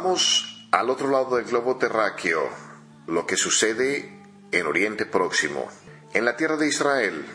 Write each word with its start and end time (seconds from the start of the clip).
Vamos 0.00 0.68
al 0.70 0.90
otro 0.90 1.10
lado 1.10 1.34
del 1.34 1.46
globo 1.46 1.76
terráqueo, 1.76 2.48
lo 3.08 3.26
que 3.26 3.36
sucede 3.36 4.22
en 4.52 4.66
Oriente 4.66 5.06
Próximo. 5.06 5.68
En 6.14 6.24
la 6.24 6.36
tierra 6.36 6.56
de 6.56 6.68
Israel, 6.68 7.26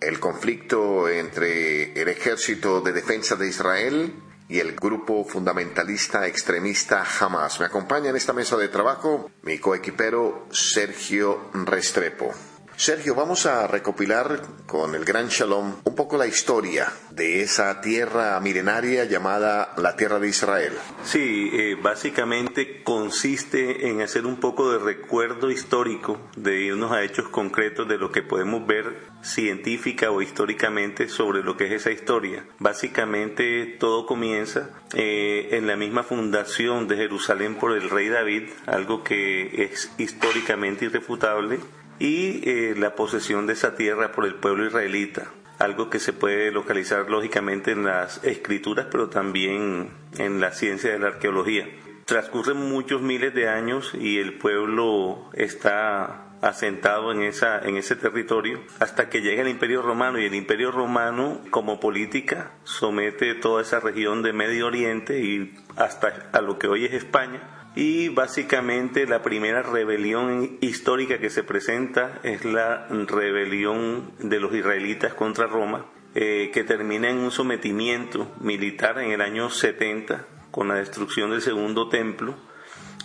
el 0.00 0.20
conflicto 0.20 1.08
entre 1.08 2.00
el 2.00 2.06
ejército 2.06 2.80
de 2.82 2.92
defensa 2.92 3.34
de 3.34 3.48
Israel 3.48 4.14
y 4.48 4.60
el 4.60 4.76
grupo 4.76 5.24
fundamentalista 5.24 6.28
extremista 6.28 7.04
Hamas. 7.18 7.58
Me 7.58 7.66
acompaña 7.66 8.10
en 8.10 8.16
esta 8.16 8.32
mesa 8.32 8.56
de 8.56 8.68
trabajo 8.68 9.28
mi 9.42 9.58
coequipero 9.58 10.46
Sergio 10.52 11.50
Restrepo. 11.52 12.32
Sergio, 12.78 13.16
vamos 13.16 13.44
a 13.44 13.66
recopilar 13.66 14.40
con 14.64 14.94
el 14.94 15.04
Gran 15.04 15.26
Shalom 15.26 15.78
un 15.82 15.94
poco 15.96 16.16
la 16.16 16.28
historia 16.28 16.86
de 17.10 17.42
esa 17.42 17.80
tierra 17.80 18.38
milenaria 18.38 19.04
llamada 19.04 19.74
la 19.78 19.96
tierra 19.96 20.20
de 20.20 20.28
Israel. 20.28 20.74
Sí, 21.02 21.50
eh, 21.52 21.76
básicamente 21.82 22.84
consiste 22.84 23.88
en 23.88 24.00
hacer 24.00 24.26
un 24.26 24.38
poco 24.38 24.70
de 24.70 24.78
recuerdo 24.78 25.50
histórico, 25.50 26.20
de 26.36 26.60
irnos 26.66 26.92
a 26.92 27.02
hechos 27.02 27.28
concretos 27.30 27.88
de 27.88 27.98
lo 27.98 28.12
que 28.12 28.22
podemos 28.22 28.64
ver 28.64 29.08
científica 29.22 30.12
o 30.12 30.22
históricamente 30.22 31.08
sobre 31.08 31.42
lo 31.42 31.56
que 31.56 31.66
es 31.66 31.72
esa 31.72 31.90
historia. 31.90 32.46
Básicamente 32.60 33.76
todo 33.80 34.06
comienza 34.06 34.70
eh, 34.94 35.48
en 35.50 35.66
la 35.66 35.74
misma 35.74 36.04
fundación 36.04 36.86
de 36.86 36.94
Jerusalén 36.94 37.56
por 37.56 37.72
el 37.72 37.90
rey 37.90 38.08
David, 38.08 38.50
algo 38.66 39.02
que 39.02 39.64
es 39.64 39.90
históricamente 39.98 40.84
irrefutable 40.84 41.58
y 41.98 42.48
eh, 42.48 42.74
la 42.76 42.94
posesión 42.94 43.46
de 43.46 43.54
esa 43.54 43.74
tierra 43.74 44.12
por 44.12 44.24
el 44.24 44.34
pueblo 44.34 44.66
israelita, 44.66 45.32
algo 45.58 45.90
que 45.90 45.98
se 45.98 46.12
puede 46.12 46.50
localizar 46.52 47.10
lógicamente 47.10 47.72
en 47.72 47.84
las 47.84 48.22
escrituras, 48.24 48.86
pero 48.90 49.08
también 49.08 49.90
en 50.18 50.40
la 50.40 50.52
ciencia 50.52 50.92
de 50.92 50.98
la 50.98 51.08
arqueología. 51.08 51.68
Transcurren 52.04 52.56
muchos 52.56 53.02
miles 53.02 53.34
de 53.34 53.48
años 53.48 53.92
y 53.94 54.18
el 54.18 54.38
pueblo 54.38 55.30
está 55.34 56.24
asentado 56.40 57.10
en, 57.12 57.22
esa, 57.22 57.58
en 57.58 57.76
ese 57.76 57.96
territorio 57.96 58.60
hasta 58.78 59.08
que 59.10 59.20
llega 59.20 59.42
el 59.42 59.48
Imperio 59.48 59.82
Romano 59.82 60.20
y 60.20 60.24
el 60.24 60.34
Imperio 60.34 60.70
Romano 60.70 61.40
como 61.50 61.80
política 61.80 62.52
somete 62.62 63.34
toda 63.34 63.62
esa 63.62 63.80
región 63.80 64.22
de 64.22 64.32
Medio 64.32 64.68
Oriente 64.68 65.20
y 65.20 65.56
hasta 65.76 66.30
a 66.32 66.40
lo 66.40 66.58
que 66.58 66.68
hoy 66.68 66.84
es 66.84 66.92
España 66.92 67.57
y 67.78 68.08
básicamente 68.08 69.06
la 69.06 69.22
primera 69.22 69.62
rebelión 69.62 70.58
histórica 70.60 71.20
que 71.20 71.30
se 71.30 71.44
presenta 71.44 72.18
es 72.24 72.44
la 72.44 72.88
rebelión 72.88 74.10
de 74.18 74.40
los 74.40 74.52
israelitas 74.52 75.14
contra 75.14 75.46
Roma, 75.46 75.86
eh, 76.16 76.50
que 76.52 76.64
termina 76.64 77.08
en 77.08 77.18
un 77.18 77.30
sometimiento 77.30 78.34
militar 78.40 78.98
en 78.98 79.12
el 79.12 79.20
año 79.20 79.48
70 79.48 80.26
con 80.50 80.66
la 80.66 80.74
destrucción 80.74 81.30
del 81.30 81.40
segundo 81.40 81.88
templo 81.88 82.34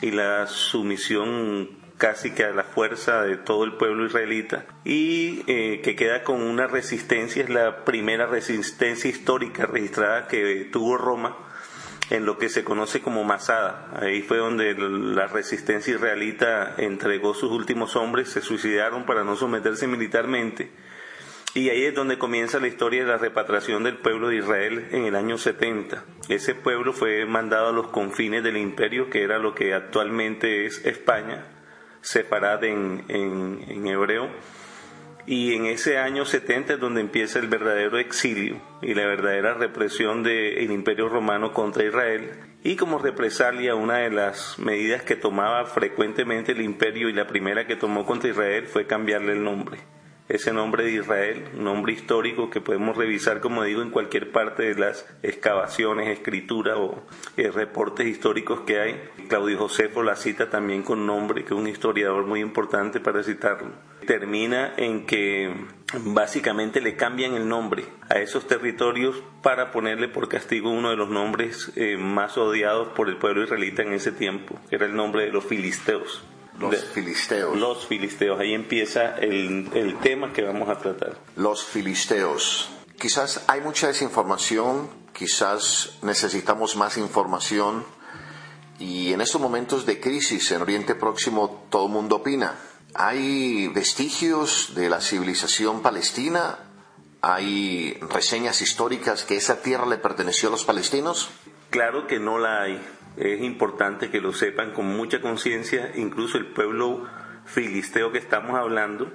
y 0.01 0.09
la 0.09 0.47
sumisión 0.47 1.69
casi 1.97 2.31
que 2.31 2.43
a 2.43 2.49
la 2.49 2.63
fuerza 2.63 3.21
de 3.21 3.37
todo 3.37 3.65
el 3.65 3.73
pueblo 3.73 4.07
israelita. 4.07 4.65
Y 4.83 5.43
eh, 5.45 5.81
que 5.83 5.95
queda 5.95 6.23
con 6.23 6.41
una 6.41 6.65
resistencia, 6.65 7.43
es 7.43 7.49
la 7.51 7.85
primera 7.85 8.25
resistencia 8.25 9.07
histórica 9.07 9.67
registrada 9.67 10.27
que 10.27 10.67
tuvo 10.71 10.97
Roma 10.97 11.37
en 12.09 12.25
lo 12.25 12.37
que 12.37 12.49
se 12.49 12.63
conoce 12.63 13.01
como 13.01 13.23
Masada. 13.23 13.91
Ahí 14.01 14.21
fue 14.21 14.37
donde 14.37 14.73
la 14.75 15.27
resistencia 15.27 15.95
israelita 15.95 16.75
entregó 16.77 17.33
sus 17.33 17.51
últimos 17.51 17.95
hombres, 17.95 18.29
se 18.29 18.41
suicidaron 18.41 19.05
para 19.05 19.23
no 19.23 19.35
someterse 19.35 19.87
militarmente. 19.87 20.71
Y 21.55 21.69
ahí 21.69 21.83
es 21.83 21.93
donde 21.93 22.17
comienza 22.17 22.59
la 22.59 22.67
historia 22.67 23.01
de 23.01 23.11
la 23.11 23.17
repatriación 23.17 23.83
del 23.83 23.97
pueblo 23.97 24.29
de 24.29 24.37
Israel 24.37 24.87
en 24.91 25.05
el 25.05 25.15
año 25.15 25.37
70. 25.37 26.03
Ese 26.27 26.55
pueblo 26.55 26.93
fue 26.93 27.25
mandado 27.25 27.69
a 27.69 27.73
los 27.73 27.89
confines 27.89 28.43
del 28.43 28.57
imperio, 28.57 29.09
que 29.09 29.21
era 29.21 29.37
lo 29.37 29.53
que 29.53 29.75
actualmente 29.75 30.65
es 30.65 30.83
España, 30.83 31.45
separada 32.01 32.65
en, 32.65 33.05
en, 33.07 33.65
en 33.67 33.87
hebreo 33.87 34.29
y 35.25 35.53
en 35.53 35.65
ese 35.65 35.97
año 35.97 36.25
70 36.25 36.73
es 36.73 36.79
donde 36.79 37.01
empieza 37.01 37.39
el 37.39 37.47
verdadero 37.47 37.97
exilio 37.97 38.61
y 38.81 38.93
la 38.93 39.05
verdadera 39.05 39.53
represión 39.53 40.23
del 40.23 40.71
Imperio 40.71 41.07
Romano 41.09 41.53
contra 41.53 41.85
Israel. 41.85 42.31
Y 42.63 42.75
como 42.75 42.99
represalia, 42.99 43.75
una 43.75 43.97
de 43.97 44.09
las 44.09 44.59
medidas 44.59 45.03
que 45.03 45.15
tomaba 45.15 45.65
frecuentemente 45.65 46.51
el 46.51 46.61
imperio 46.61 47.09
y 47.09 47.13
la 47.13 47.27
primera 47.27 47.67
que 47.67 47.75
tomó 47.75 48.05
contra 48.05 48.29
Israel 48.29 48.67
fue 48.67 48.87
cambiarle 48.87 49.33
el 49.33 49.43
nombre 49.43 49.79
ese 50.29 50.53
nombre 50.53 50.85
de 50.85 50.93
Israel, 50.93 51.43
un 51.53 51.65
nombre 51.65 51.93
histórico 51.93 52.49
que 52.49 52.61
podemos 52.61 52.95
revisar, 52.95 53.41
como 53.41 53.63
digo, 53.63 53.81
en 53.81 53.91
cualquier 53.91 54.31
parte 54.31 54.63
de 54.63 54.75
las 54.75 55.05
excavaciones, 55.21 56.07
escrituras 56.07 56.77
o 56.77 57.03
eh, 57.35 57.51
reportes 57.51 58.07
históricos 58.07 58.61
que 58.61 58.79
hay. 58.79 59.09
Claudio 59.27 59.57
Josefo 59.59 60.01
la 60.01 60.15
cita 60.15 60.49
también 60.49 60.81
con 60.81 61.05
nombre, 61.05 61.43
que 61.43 61.53
es 61.53 61.59
un 61.59 61.67
historiador 61.67 62.25
muy 62.25 62.39
importante 62.39 62.99
para 62.99 63.21
citarlo. 63.21 63.71
Termina 64.05 64.73
en 64.77 65.05
que 65.05 65.53
básicamente 66.05 66.81
le 66.81 66.95
cambian 66.95 67.33
el 67.33 67.47
nombre 67.47 67.85
a 68.09 68.19
esos 68.19 68.47
territorios 68.47 69.21
para 69.41 69.71
ponerle 69.71 70.07
por 70.07 70.27
castigo 70.29 70.71
uno 70.71 70.89
de 70.89 70.95
los 70.95 71.09
nombres 71.09 71.71
eh, 71.75 71.97
más 71.97 72.37
odiados 72.37 72.89
por 72.89 73.09
el 73.09 73.17
pueblo 73.17 73.43
israelita 73.43 73.83
en 73.83 73.93
ese 73.93 74.11
tiempo, 74.11 74.59
que 74.69 74.75
era 74.75 74.85
el 74.85 74.95
nombre 74.95 75.25
de 75.25 75.31
los 75.31 75.45
filisteos. 75.45 76.23
Los 76.59 76.83
filisteos. 76.85 77.57
Los 77.57 77.87
filisteos. 77.87 78.39
Ahí 78.39 78.53
empieza 78.53 79.15
el, 79.17 79.69
el 79.73 79.97
tema 79.99 80.33
que 80.33 80.43
vamos 80.43 80.69
a 80.69 80.77
tratar. 80.77 81.17
Los 81.35 81.65
filisteos. 81.65 82.69
Quizás 82.99 83.43
hay 83.47 83.61
mucha 83.61 83.87
desinformación, 83.87 84.87
quizás 85.13 85.97
necesitamos 86.03 86.75
más 86.75 86.97
información 86.97 87.83
y 88.79 89.13
en 89.13 89.21
estos 89.21 89.41
momentos 89.41 89.85
de 89.85 89.99
crisis 89.99 90.51
en 90.51 90.61
Oriente 90.61 90.95
Próximo 90.95 91.65
todo 91.69 91.87
el 91.87 91.91
mundo 91.91 92.17
opina. 92.17 92.55
¿Hay 92.95 93.67
vestigios 93.69 94.73
de 94.75 94.89
la 94.89 95.01
civilización 95.01 95.81
palestina? 95.81 96.59
¿Hay 97.21 97.97
reseñas 98.09 98.61
históricas 98.61 99.23
que 99.23 99.37
esa 99.37 99.61
tierra 99.61 99.85
le 99.85 99.97
perteneció 99.97 100.49
a 100.49 100.51
los 100.51 100.63
palestinos? 100.63 101.29
Claro 101.69 102.05
que 102.07 102.19
no 102.19 102.37
la 102.37 102.61
hay 102.61 102.81
es 103.17 103.41
importante 103.41 104.09
que 104.09 104.21
lo 104.21 104.33
sepan 104.33 104.71
con 104.71 104.87
mucha 104.87 105.21
conciencia, 105.21 105.91
incluso 105.95 106.37
el 106.37 106.47
pueblo 106.47 107.07
filisteo 107.45 108.11
que 108.11 108.17
estamos 108.17 108.57
hablando 108.57 109.11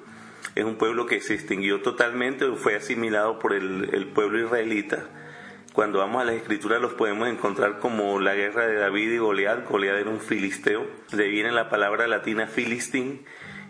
es 0.55 0.65
un 0.65 0.77
pueblo 0.77 1.07
que 1.07 1.21
se 1.21 1.35
extinguió 1.35 1.83
totalmente 1.83 2.45
o 2.45 2.57
fue 2.57 2.77
asimilado 2.77 3.39
por 3.39 3.53
el, 3.53 4.11
pueblo 4.15 4.45
israelita. 4.45 5.05
Cuando 5.73 5.99
vamos 5.99 6.23
a 6.23 6.25
las 6.25 6.37
escrituras 6.37 6.81
los 6.81 6.95
podemos 6.95 7.29
encontrar 7.29 7.79
como 7.79 8.19
la 8.19 8.35
guerra 8.35 8.67
de 8.67 8.75
David 8.75 9.13
y 9.13 9.19
Goliat. 9.19 9.69
Goliat 9.69 9.97
era 9.97 10.11
un 10.11 10.21
filisteo. 10.21 10.87
De 11.13 11.25
ahí 11.25 11.31
viene 11.31 11.53
la 11.53 11.69
palabra 11.69 12.09
latina 12.09 12.49
filistín, 12.49 13.25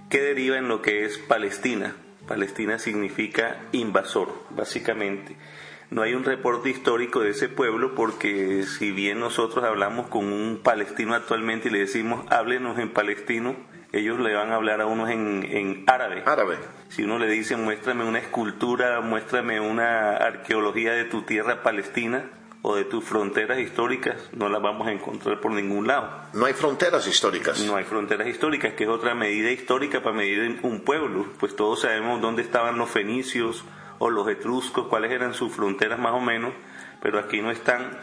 que 0.08 0.20
deriva 0.20 0.58
en 0.58 0.68
lo 0.68 0.82
que 0.82 1.04
es 1.04 1.18
Palestina. 1.18 1.96
Palestina 2.26 2.78
significa 2.78 3.56
invasor, 3.72 4.32
básicamente. 4.50 5.36
No 5.90 6.02
hay 6.02 6.12
un 6.12 6.24
reporte 6.24 6.68
histórico 6.68 7.20
de 7.20 7.30
ese 7.30 7.48
pueblo 7.48 7.94
porque 7.94 8.64
si 8.64 8.90
bien 8.90 9.20
nosotros 9.20 9.64
hablamos 9.64 10.08
con 10.08 10.30
un 10.30 10.60
palestino 10.62 11.14
actualmente 11.14 11.68
y 11.68 11.72
le 11.72 11.78
decimos 11.78 12.26
háblenos 12.30 12.78
en 12.78 12.92
palestino, 12.92 13.56
ellos 13.92 14.20
le 14.20 14.34
van 14.34 14.50
a 14.50 14.56
hablar 14.56 14.82
a 14.82 14.86
unos 14.86 15.08
en, 15.08 15.44
en 15.44 15.84
árabe. 15.86 16.22
Árabe. 16.26 16.58
Si 16.90 17.04
uno 17.04 17.18
le 17.18 17.28
dice 17.28 17.56
muéstrame 17.56 18.04
una 18.04 18.18
escultura, 18.18 19.00
muéstrame 19.00 19.60
una 19.60 20.16
arqueología 20.16 20.92
de 20.92 21.04
tu 21.04 21.22
tierra 21.22 21.62
palestina, 21.62 22.24
o 22.62 22.74
de 22.74 22.84
tus 22.84 23.04
fronteras 23.04 23.58
históricas 23.58 24.16
no 24.32 24.48
las 24.48 24.60
vamos 24.60 24.88
a 24.88 24.92
encontrar 24.92 25.40
por 25.40 25.52
ningún 25.52 25.86
lado. 25.86 26.10
No 26.32 26.46
hay 26.46 26.54
fronteras 26.54 27.06
históricas. 27.06 27.60
No 27.60 27.76
hay 27.76 27.84
fronteras 27.84 28.26
históricas, 28.26 28.74
que 28.74 28.84
es 28.84 28.90
otra 28.90 29.14
medida 29.14 29.50
histórica 29.50 30.02
para 30.02 30.16
medir 30.16 30.58
un 30.62 30.80
pueblo. 30.80 31.26
Pues 31.38 31.54
todos 31.54 31.82
sabemos 31.82 32.20
dónde 32.20 32.42
estaban 32.42 32.76
los 32.78 32.90
fenicios, 32.90 33.64
o 33.98 34.10
los 34.10 34.28
etruscos, 34.28 34.86
cuáles 34.86 35.12
eran 35.12 35.34
sus 35.34 35.52
fronteras 35.52 35.98
más 35.98 36.12
o 36.12 36.20
menos, 36.20 36.52
pero 37.02 37.18
aquí 37.18 37.40
no 37.42 37.50
están. 37.50 37.98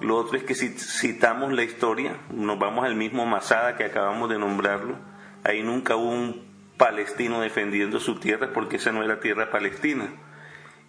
Lo 0.00 0.16
otro 0.16 0.36
es 0.36 0.44
que 0.44 0.54
si 0.54 0.68
citamos 0.70 1.52
la 1.52 1.64
historia, 1.64 2.16
nos 2.30 2.58
vamos 2.58 2.84
al 2.84 2.94
mismo 2.94 3.26
Masada 3.26 3.76
que 3.76 3.84
acabamos 3.84 4.28
de 4.28 4.38
nombrarlo, 4.38 4.96
ahí 5.44 5.62
nunca 5.62 5.96
hubo 5.96 6.10
un 6.10 6.46
palestino 6.76 7.40
defendiendo 7.40 7.98
su 7.98 8.20
tierra 8.20 8.50
porque 8.52 8.76
esa 8.76 8.92
no 8.92 9.02
era 9.02 9.20
tierra 9.20 9.50
palestina. 9.50 10.12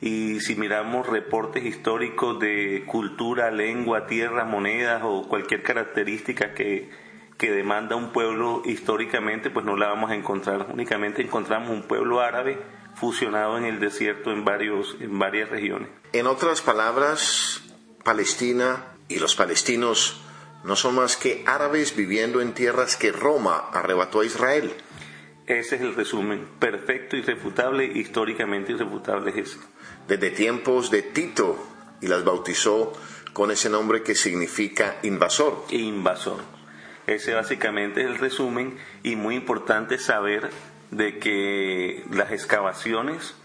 Y 0.01 0.40
si 0.40 0.56
miramos 0.56 1.07
reportes 1.07 1.66
históricos 1.66 2.40
de 2.40 2.84
cultura, 2.86 3.51
lengua, 3.51 4.07
tierra, 4.07 4.46
monedas 4.46 5.01
o 5.04 5.28
cualquier 5.28 5.62
característica 5.62 6.54
que, 6.54 6.90
que 7.38 7.51
demanda 7.51 7.96
un 7.98 8.12
pueblo 8.12 8.62
históricamente, 8.66 9.50
pues 9.50 9.66
no 9.66 9.75
la 9.75 9.88
vamos 9.88 10.12
a 10.12 10.16
encontrar. 10.16 10.68
Únicamente 10.72 11.22
encontramos 11.22 11.69
un 11.69 11.84
pueblo 11.84 12.22
árabe 12.22 12.57
fusionado 12.96 13.57
en 13.57 13.66
el 13.66 13.80
desierto 13.80 14.31
en, 14.31 14.46
varios, 14.46 14.96
en 15.00 15.18
varias 15.19 15.50
regiones. 15.50 15.90
En 16.13 16.28
otras 16.28 16.62
palabras, 16.62 17.62
Palestina 18.04 18.86
y 19.07 19.19
los 19.19 19.36
palestinos 19.36 20.22
no 20.63 20.75
son 20.75 20.96
más 20.96 21.16
que 21.16 21.44
árabes 21.46 21.96
viviendo 21.96 22.42
en 22.42 22.54
tierras 22.54 22.98
que 22.98 23.12
Roma 23.12 23.69
arrebató 23.72 24.22
a 24.22 24.25
Israel. 24.25 24.74
Ese 25.48 25.78
es 25.78 25.81
el 25.81 25.96
resumen, 25.96 26.48
perfecto, 26.60 27.18
irrefutable, 27.18 27.86
históricamente 27.86 28.74
irrefutable 28.74 29.31
es 29.31 29.38
eso. 29.38 29.60
Desde 30.09 30.31
tiempos 30.31 30.89
de 30.89 31.03
Tito 31.03 31.56
y 32.01 32.07
las 32.07 32.23
bautizó 32.23 32.94
con 33.31 33.51
ese 33.51 33.69
nombre 33.69 34.01
que 34.01 34.15
significa 34.15 34.97
invasor. 35.03 35.65
Invasor. 35.69 36.41
Ese 37.06 37.35
básicamente 37.35 38.01
es 38.01 38.07
el 38.07 38.17
resumen 38.17 38.75
y 39.03 39.15
muy 39.15 39.35
importante 39.35 40.00
saber 40.00 40.50
de 40.89 41.19
que 41.19 42.03
las 42.09 42.31
excavaciones 42.31 43.35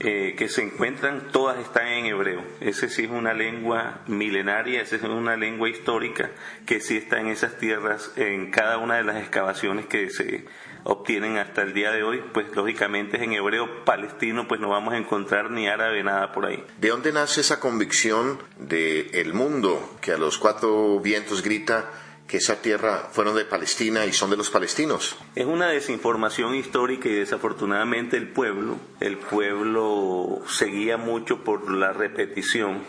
eh, 0.00 0.34
que 0.36 0.48
se 0.48 0.62
encuentran, 0.62 1.28
todas 1.30 1.60
están 1.60 1.86
en 1.86 2.06
hebreo. 2.06 2.42
Ese 2.60 2.88
sí 2.88 3.04
es 3.04 3.10
una 3.10 3.32
lengua 3.32 4.00
milenaria, 4.08 4.82
esa 4.82 4.96
es 4.96 5.04
una 5.04 5.36
lengua 5.36 5.68
histórica 5.68 6.32
que 6.66 6.80
sí 6.80 6.96
está 6.96 7.20
en 7.20 7.28
esas 7.28 7.56
tierras, 7.58 8.10
en 8.16 8.50
cada 8.50 8.78
una 8.78 8.96
de 8.96 9.04
las 9.04 9.18
excavaciones 9.18 9.86
que 9.86 10.10
se 10.10 10.44
obtienen 10.84 11.38
hasta 11.38 11.62
el 11.62 11.74
día 11.74 11.90
de 11.90 12.02
hoy, 12.02 12.22
pues 12.32 12.54
lógicamente 12.54 13.16
es 13.16 13.22
en 13.22 13.32
hebreo 13.32 13.84
palestino, 13.84 14.48
pues 14.48 14.60
no 14.60 14.68
vamos 14.68 14.94
a 14.94 14.98
encontrar 14.98 15.50
ni 15.50 15.68
árabe, 15.68 16.02
nada 16.02 16.32
por 16.32 16.46
ahí. 16.46 16.64
¿De 16.78 16.88
dónde 16.88 17.12
nace 17.12 17.40
esa 17.40 17.60
convicción 17.60 18.38
de 18.58 19.10
el 19.14 19.34
mundo 19.34 19.98
que 20.00 20.12
a 20.12 20.18
los 20.18 20.38
cuatro 20.38 21.00
vientos 21.00 21.42
grita 21.42 21.90
que 22.30 22.36
esa 22.36 22.62
tierra 22.62 23.08
fueron 23.10 23.34
de 23.34 23.44
Palestina 23.44 24.06
y 24.06 24.12
son 24.12 24.30
de 24.30 24.36
los 24.36 24.50
palestinos. 24.50 25.16
Es 25.34 25.46
una 25.46 25.66
desinformación 25.66 26.54
histórica 26.54 27.08
y 27.08 27.14
desafortunadamente 27.14 28.16
el 28.16 28.28
pueblo, 28.28 28.76
el 29.00 29.18
pueblo 29.18 30.40
seguía 30.46 30.96
mucho 30.96 31.42
por 31.42 31.68
la 31.72 31.92
repetición, 31.92 32.84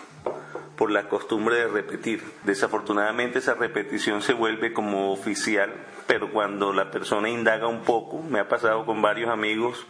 por 0.78 0.92
la 0.92 1.10
costumbre 1.10 1.56
de 1.56 1.68
repetir. 1.68 2.22
Desafortunadamente 2.44 3.40
esa 3.40 3.56
repetición 3.56 4.22
se 4.22 4.34
vuelve 4.34 4.74
como 4.74 5.12
oficial, 5.12 5.74
pero 6.12 6.30
cuando 6.30 6.74
la 6.74 6.92
persona 6.92 7.30
indaga 7.30 7.68
un 7.68 7.86
poco, 7.86 8.22
me 8.22 8.42
ha 8.42 8.50
pasado 8.50 8.86
con 8.86 9.02
varios 9.02 9.30
amigos, 9.30 9.88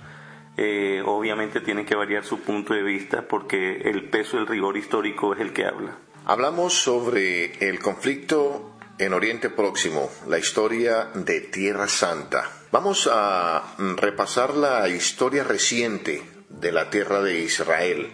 eh, 0.55 1.01
obviamente 1.03 1.61
tienen 1.61 1.83
que 1.83 1.95
variar 1.95 2.23
su 2.23 2.41
punto 2.41 2.75
de 2.75 2.83
vista 2.83 3.27
porque 3.27 3.81
el 3.85 4.07
peso, 4.07 4.37
el 4.37 4.45
rigor 4.45 4.77
histórico 4.77 5.33
es 5.33 5.39
el 5.39 5.51
que 5.51 5.65
habla. 5.65 5.97
Hablamos 6.27 6.75
sobre 6.75 7.67
el 7.67 7.79
conflicto 7.79 8.75
en 8.99 9.13
Oriente 9.13 9.49
Próximo, 9.49 10.11
la 10.27 10.37
historia 10.37 11.09
de 11.15 11.41
Tierra 11.41 11.87
Santa. 11.87 12.47
Vamos 12.71 13.09
a 13.11 13.73
repasar 13.97 14.53
la 14.53 14.87
historia 14.89 15.43
reciente 15.43 16.21
de 16.49 16.71
la 16.71 16.91
tierra 16.91 17.23
de 17.23 17.39
Israel, 17.39 18.11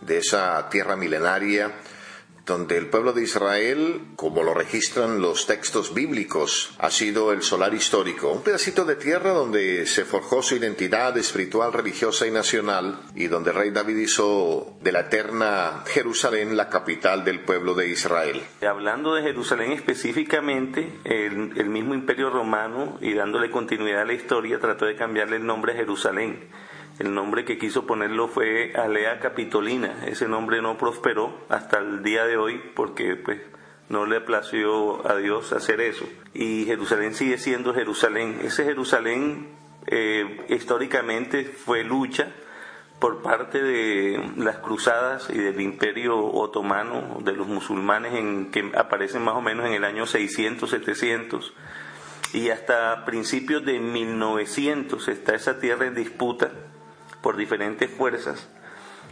de 0.00 0.16
esa 0.16 0.70
tierra 0.70 0.96
milenaria 0.96 1.72
donde 2.46 2.76
el 2.76 2.88
pueblo 2.88 3.12
de 3.12 3.22
Israel, 3.22 4.02
como 4.16 4.42
lo 4.42 4.52
registran 4.52 5.20
los 5.20 5.46
textos 5.46 5.94
bíblicos, 5.94 6.74
ha 6.78 6.90
sido 6.90 7.32
el 7.32 7.42
solar 7.42 7.72
histórico, 7.72 8.30
un 8.30 8.42
pedacito 8.42 8.84
de 8.84 8.96
tierra 8.96 9.30
donde 9.30 9.86
se 9.86 10.04
forjó 10.04 10.42
su 10.42 10.56
identidad 10.56 11.16
espiritual, 11.16 11.72
religiosa 11.72 12.26
y 12.26 12.30
nacional, 12.30 13.00
y 13.14 13.28
donde 13.28 13.50
el 13.50 13.56
rey 13.56 13.70
David 13.70 13.96
hizo 13.96 14.76
de 14.82 14.92
la 14.92 15.00
eterna 15.00 15.84
Jerusalén 15.86 16.56
la 16.56 16.68
capital 16.68 17.24
del 17.24 17.40
pueblo 17.40 17.74
de 17.74 17.88
Israel. 17.88 18.42
Hablando 18.62 19.14
de 19.14 19.22
Jerusalén 19.22 19.72
específicamente, 19.72 21.00
el, 21.04 21.52
el 21.56 21.68
mismo 21.70 21.94
imperio 21.94 22.28
romano, 22.28 22.98
y 23.00 23.14
dándole 23.14 23.50
continuidad 23.50 24.02
a 24.02 24.06
la 24.06 24.12
historia, 24.12 24.58
trató 24.60 24.84
de 24.84 24.96
cambiarle 24.96 25.36
el 25.36 25.46
nombre 25.46 25.72
a 25.72 25.76
Jerusalén 25.76 26.50
el 26.98 27.12
nombre 27.12 27.44
que 27.44 27.58
quiso 27.58 27.86
ponerlo 27.86 28.28
fue 28.28 28.72
Alea 28.76 29.18
Capitolina. 29.18 30.04
Ese 30.06 30.28
nombre 30.28 30.62
no 30.62 30.78
prosperó 30.78 31.40
hasta 31.48 31.78
el 31.78 32.04
día 32.04 32.24
de 32.24 32.36
hoy 32.36 32.60
porque 32.76 33.16
pues 33.16 33.40
no 33.88 34.06
le 34.06 34.20
plació 34.20 35.06
a 35.08 35.16
Dios 35.16 35.52
hacer 35.52 35.80
eso. 35.80 36.06
Y 36.34 36.64
Jerusalén 36.66 37.14
sigue 37.14 37.38
siendo 37.38 37.74
Jerusalén. 37.74 38.38
Ese 38.42 38.64
Jerusalén 38.64 39.48
eh, 39.86 40.46
históricamente 40.48 41.44
fue 41.44 41.82
lucha 41.82 42.28
por 43.00 43.22
parte 43.22 43.60
de 43.60 44.32
las 44.36 44.58
cruzadas 44.58 45.28
y 45.30 45.38
del 45.38 45.60
imperio 45.60 46.16
otomano, 46.16 47.18
de 47.24 47.32
los 47.32 47.48
musulmanes 47.48 48.14
en, 48.14 48.52
que 48.52 48.70
aparecen 48.76 49.22
más 49.22 49.34
o 49.34 49.40
menos 49.40 49.66
en 49.66 49.72
el 49.72 49.84
año 49.84 50.06
600, 50.06 50.70
700. 50.70 51.52
Y 52.34 52.50
hasta 52.50 53.04
principios 53.04 53.64
de 53.64 53.80
1900 53.80 55.08
está 55.08 55.34
esa 55.34 55.58
tierra 55.58 55.86
en 55.86 55.96
disputa 55.96 56.52
por 57.24 57.38
diferentes 57.38 57.90
fuerzas. 57.90 58.46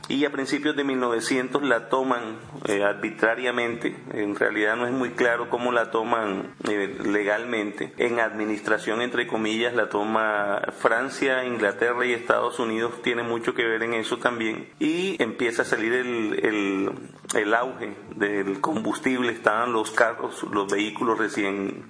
Y 0.09 0.27
a 0.27 0.31
principios 0.31 0.77
de 0.77 0.85
1900 0.85 1.63
la 1.63 1.89
toman 1.89 2.37
eh, 2.67 2.85
arbitrariamente, 2.85 3.97
en 4.13 4.37
realidad 4.37 4.77
no 4.77 4.87
es 4.87 4.93
muy 4.93 5.13
claro 5.13 5.49
cómo 5.49 5.73
la 5.73 5.91
toman 5.91 6.55
eh, 6.69 6.99
legalmente, 7.05 7.95
en 7.97 8.21
administración 8.21 9.01
entre 9.01 9.27
comillas 9.27 9.75
la 9.75 9.89
toma 9.89 10.61
Francia, 10.79 11.47
Inglaterra 11.47 12.05
y 12.05 12.13
Estados 12.13 12.59
Unidos, 12.59 13.01
tiene 13.01 13.23
mucho 13.23 13.55
que 13.55 13.65
ver 13.65 13.83
en 13.83 13.95
eso 13.95 14.19
también, 14.19 14.69
y 14.79 15.17
empieza 15.23 15.63
a 15.63 15.65
salir 15.65 15.95
el, 15.95 16.39
el, 16.45 16.91
el 17.35 17.55
auge 17.55 17.97
del 18.17 18.61
combustible, 18.61 19.33
estaban 19.33 19.73
los 19.73 19.91
carros, 19.93 20.43
los 20.53 20.71
vehículos 20.71 21.17
recién 21.17 21.85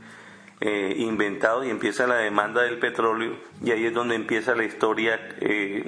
eh, 0.64 0.94
inventados 0.98 1.66
y 1.66 1.70
empieza 1.70 2.06
la 2.06 2.14
demanda 2.14 2.62
del 2.62 2.78
petróleo 2.78 3.34
y 3.64 3.72
ahí 3.72 3.84
es 3.84 3.92
donde 3.92 4.14
empieza 4.14 4.54
la 4.54 4.62
historia 4.62 5.18
eh, 5.40 5.84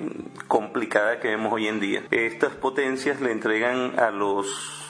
complicada 0.49 1.21
que 1.21 1.29
vemos 1.29 1.53
hoy 1.53 1.69
en 1.69 1.79
día. 1.79 2.03
Estas 2.11 2.55
potencias 2.55 3.21
le 3.21 3.31
entregan 3.31 4.01
a 4.01 4.11
los 4.11 4.84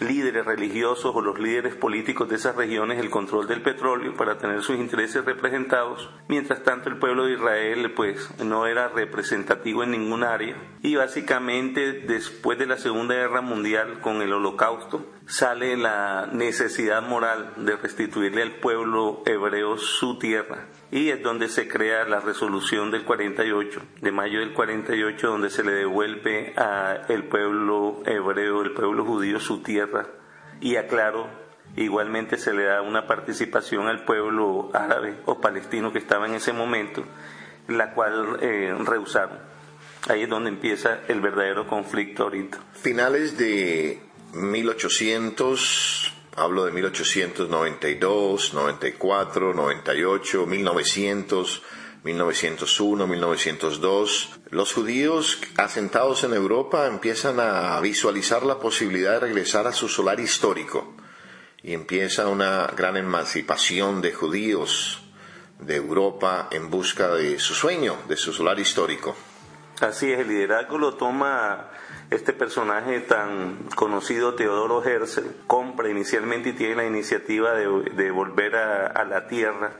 líderes 0.00 0.44
religiosos 0.44 1.14
o 1.14 1.20
los 1.20 1.38
líderes 1.38 1.74
políticos 1.74 2.28
de 2.28 2.36
esas 2.36 2.56
regiones 2.56 2.98
el 2.98 3.10
control 3.10 3.46
del 3.46 3.62
petróleo 3.62 4.14
para 4.14 4.38
tener 4.38 4.62
sus 4.62 4.76
intereses 4.76 5.24
representados. 5.24 6.10
Mientras 6.28 6.62
tanto 6.62 6.88
el 6.88 6.98
pueblo 6.98 7.24
de 7.24 7.34
Israel 7.34 7.92
pues 7.94 8.30
no 8.40 8.66
era 8.66 8.88
representativo 8.88 9.82
en 9.82 9.92
ningún 9.92 10.24
área 10.24 10.56
y 10.82 10.96
básicamente 10.96 11.92
después 11.92 12.58
de 12.58 12.66
la 12.66 12.76
Segunda 12.76 13.14
Guerra 13.14 13.40
Mundial 13.40 14.00
con 14.00 14.22
el 14.22 14.32
Holocausto 14.32 15.06
sale 15.26 15.76
la 15.76 16.28
necesidad 16.32 17.02
moral 17.02 17.52
de 17.56 17.76
restituirle 17.76 18.42
al 18.42 18.56
pueblo 18.60 19.22
hebreo 19.26 19.78
su 19.78 20.18
tierra 20.18 20.66
y 20.90 21.10
es 21.10 21.22
donde 21.22 21.48
se 21.48 21.68
crea 21.68 22.04
la 22.04 22.20
resolución 22.20 22.90
del 22.90 23.04
48, 23.04 23.82
de 24.00 24.12
mayo 24.12 24.40
del 24.40 24.54
48, 24.54 25.28
donde 25.28 25.50
se 25.50 25.62
le 25.62 25.72
devuelve 25.72 26.54
al 26.56 27.24
pueblo 27.24 28.02
hebreo, 28.06 28.62
el 28.62 28.72
pueblo 28.72 29.04
judío, 29.04 29.38
su 29.38 29.62
tierra. 29.62 30.06
Y 30.60 30.76
aclaro, 30.76 31.28
igualmente 31.76 32.38
se 32.38 32.54
le 32.54 32.64
da 32.64 32.80
una 32.80 33.06
participación 33.06 33.86
al 33.86 34.04
pueblo 34.04 34.70
árabe 34.72 35.18
o 35.26 35.40
palestino 35.40 35.92
que 35.92 35.98
estaba 35.98 36.26
en 36.26 36.34
ese 36.34 36.54
momento, 36.54 37.04
la 37.68 37.92
cual 37.92 38.38
eh, 38.40 38.74
rehusaron. 38.84 39.38
Ahí 40.08 40.22
es 40.22 40.28
donde 40.28 40.48
empieza 40.48 41.00
el 41.08 41.20
verdadero 41.20 41.66
conflicto 41.66 42.22
ahorita. 42.22 42.58
Finales 42.72 43.36
de 43.36 44.00
1800 44.32 46.17
Hablo 46.38 46.66
de 46.66 46.70
1892, 46.70 48.54
94, 48.54 49.54
98, 49.54 50.46
1900, 50.46 51.62
1901, 52.04 53.06
1902. 53.08 54.28
Los 54.50 54.72
judíos 54.72 55.40
asentados 55.56 56.22
en 56.22 56.34
Europa 56.34 56.86
empiezan 56.86 57.40
a 57.40 57.80
visualizar 57.80 58.44
la 58.44 58.60
posibilidad 58.60 59.14
de 59.14 59.20
regresar 59.20 59.66
a 59.66 59.72
su 59.72 59.88
solar 59.88 60.20
histórico 60.20 60.94
y 61.60 61.72
empieza 61.72 62.28
una 62.28 62.68
gran 62.76 62.96
emancipación 62.96 64.00
de 64.00 64.12
judíos 64.12 65.02
de 65.58 65.74
Europa 65.74 66.46
en 66.52 66.70
busca 66.70 67.08
de 67.16 67.40
su 67.40 67.52
sueño, 67.54 67.96
de 68.06 68.16
su 68.16 68.32
solar 68.32 68.60
histórico. 68.60 69.16
Así 69.80 70.12
es, 70.12 70.20
el 70.20 70.28
liderazgo 70.28 70.78
lo 70.78 70.94
toma 70.94 71.70
este 72.10 72.32
personaje 72.32 73.00
tan 73.00 73.58
conocido, 73.74 74.34
Teodoro 74.34 74.82
Herzl, 74.82 75.26
compra 75.46 75.90
inicialmente 75.90 76.50
y 76.50 76.52
tiene 76.54 76.76
la 76.76 76.86
iniciativa 76.86 77.52
de, 77.54 78.10
volver 78.10 78.56
a, 78.56 79.04
la 79.04 79.26
tierra 79.26 79.72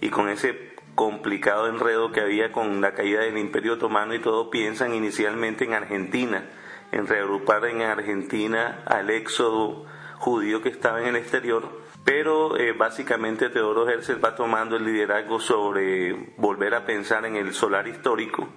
y 0.00 0.08
con 0.08 0.30
ese 0.30 0.74
complicado 0.94 1.68
enredo 1.68 2.10
que 2.10 2.20
había 2.20 2.52
con 2.52 2.80
la 2.80 2.94
caída 2.94 3.20
del 3.20 3.36
Imperio 3.36 3.74
Otomano 3.74 4.14
y 4.14 4.20
todo 4.20 4.48
piensan 4.48 4.94
inicialmente 4.94 5.64
en 5.64 5.74
Argentina, 5.74 6.48
en 6.90 7.06
reagrupar 7.06 7.66
en 7.66 7.82
Argentina 7.82 8.82
al 8.86 9.10
éxodo 9.10 9.84
judío 10.18 10.62
que 10.62 10.70
estaba 10.70 11.02
en 11.02 11.08
el 11.08 11.16
exterior, 11.16 11.82
pero 12.04 12.56
eh, 12.56 12.72
básicamente 12.72 13.50
Teodoro 13.50 13.88
Herzl 13.88 14.24
va 14.24 14.36
tomando 14.36 14.76
el 14.76 14.84
liderazgo 14.86 15.38
sobre 15.38 16.32
volver 16.38 16.74
a 16.74 16.86
pensar 16.86 17.26
en 17.26 17.36
el 17.36 17.52
solar 17.52 17.88
histórico 17.88 18.48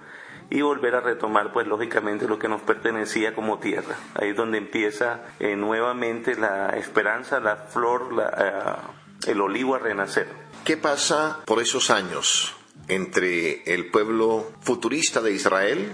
y 0.50 0.62
volver 0.62 0.94
a 0.94 1.00
retomar 1.00 1.52
pues 1.52 1.66
lógicamente 1.66 2.26
lo 2.26 2.38
que 2.38 2.48
nos 2.48 2.62
pertenecía 2.62 3.34
como 3.34 3.58
tierra. 3.58 3.96
Ahí 4.14 4.30
es 4.30 4.36
donde 4.36 4.58
empieza 4.58 5.22
eh, 5.40 5.56
nuevamente 5.56 6.36
la 6.36 6.70
esperanza, 6.70 7.40
la 7.40 7.56
flor, 7.56 8.08
eh, 8.38 9.30
el 9.30 9.40
olivo 9.40 9.74
a 9.74 9.78
renacer. 9.78 10.28
¿Qué 10.64 10.76
pasa 10.76 11.40
por 11.44 11.60
esos 11.60 11.90
años 11.90 12.54
entre 12.88 13.62
el 13.72 13.90
pueblo 13.90 14.52
futurista 14.60 15.20
de 15.20 15.32
Israel, 15.32 15.92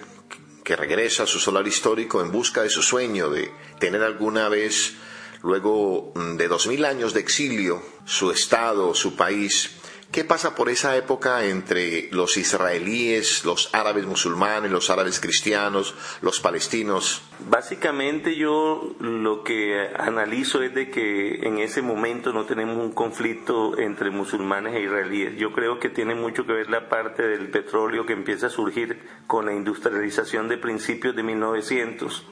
que 0.63 0.77
regresa 0.77 1.25
a 1.25 1.27
su 1.27 1.39
solar 1.39 1.67
histórico 1.67 2.21
en 2.23 2.31
busca 2.31 2.63
de 2.63 2.71
su 2.71 2.83
sueño 2.83 3.31
de 3.31 3.53
tener 3.79 4.03
alguna 4.03 4.49
vez, 4.49 4.95
luego 5.43 6.13
mm, 6.15 6.37
de 6.37 6.49
dos 6.49 6.67
mil 6.69 6.85
años 6.85 7.13
de 7.13 7.21
exilio, 7.21 7.83
su 8.05 8.31
estado, 8.31 8.95
su 8.95 9.17
país, 9.17 9.71
¿Qué 10.15 10.25
pasa 10.25 10.55
por 10.55 10.69
esa 10.69 10.97
época 10.97 11.45
entre 11.45 12.09
los 12.13 12.37
israelíes, 12.37 13.45
los 13.45 13.75
árabes 13.75 14.07
musulmanes, 14.07 14.71
los 14.71 14.89
árabes 14.89 15.19
cristianos, 15.19 15.93
los 16.23 16.39
palestinos? 16.39 17.21
Básicamente 17.51 18.37
yo 18.37 18.95
lo 19.01 19.43
que 19.43 19.89
analizo 19.99 20.63
es 20.63 20.73
de 20.73 20.89
que 20.89 21.41
en 21.43 21.59
ese 21.59 21.83
momento 21.83 22.33
no 22.33 22.45
tenemos 22.45 22.77
un 22.77 22.93
conflicto 22.93 23.77
entre 23.77 24.11
musulmanes 24.11 24.77
e 24.77 24.83
israelíes. 24.83 25.37
Yo 25.37 25.53
creo 25.53 25.81
que 25.81 25.89
tiene 25.89 26.15
mucho 26.15 26.47
que 26.47 26.53
ver 26.53 26.71
la 26.71 26.89
parte 26.89 27.25
del 27.25 27.51
petróleo 27.51 28.07
que 28.07 28.13
empieza 28.13 28.47
a 28.47 28.51
surgir 28.51 29.01
con 29.27 29.47
la 29.47 29.53
industrialización 29.53 30.47
de 30.47 30.59
principios 30.59 31.17
de 31.17 31.25
1900 31.25 32.25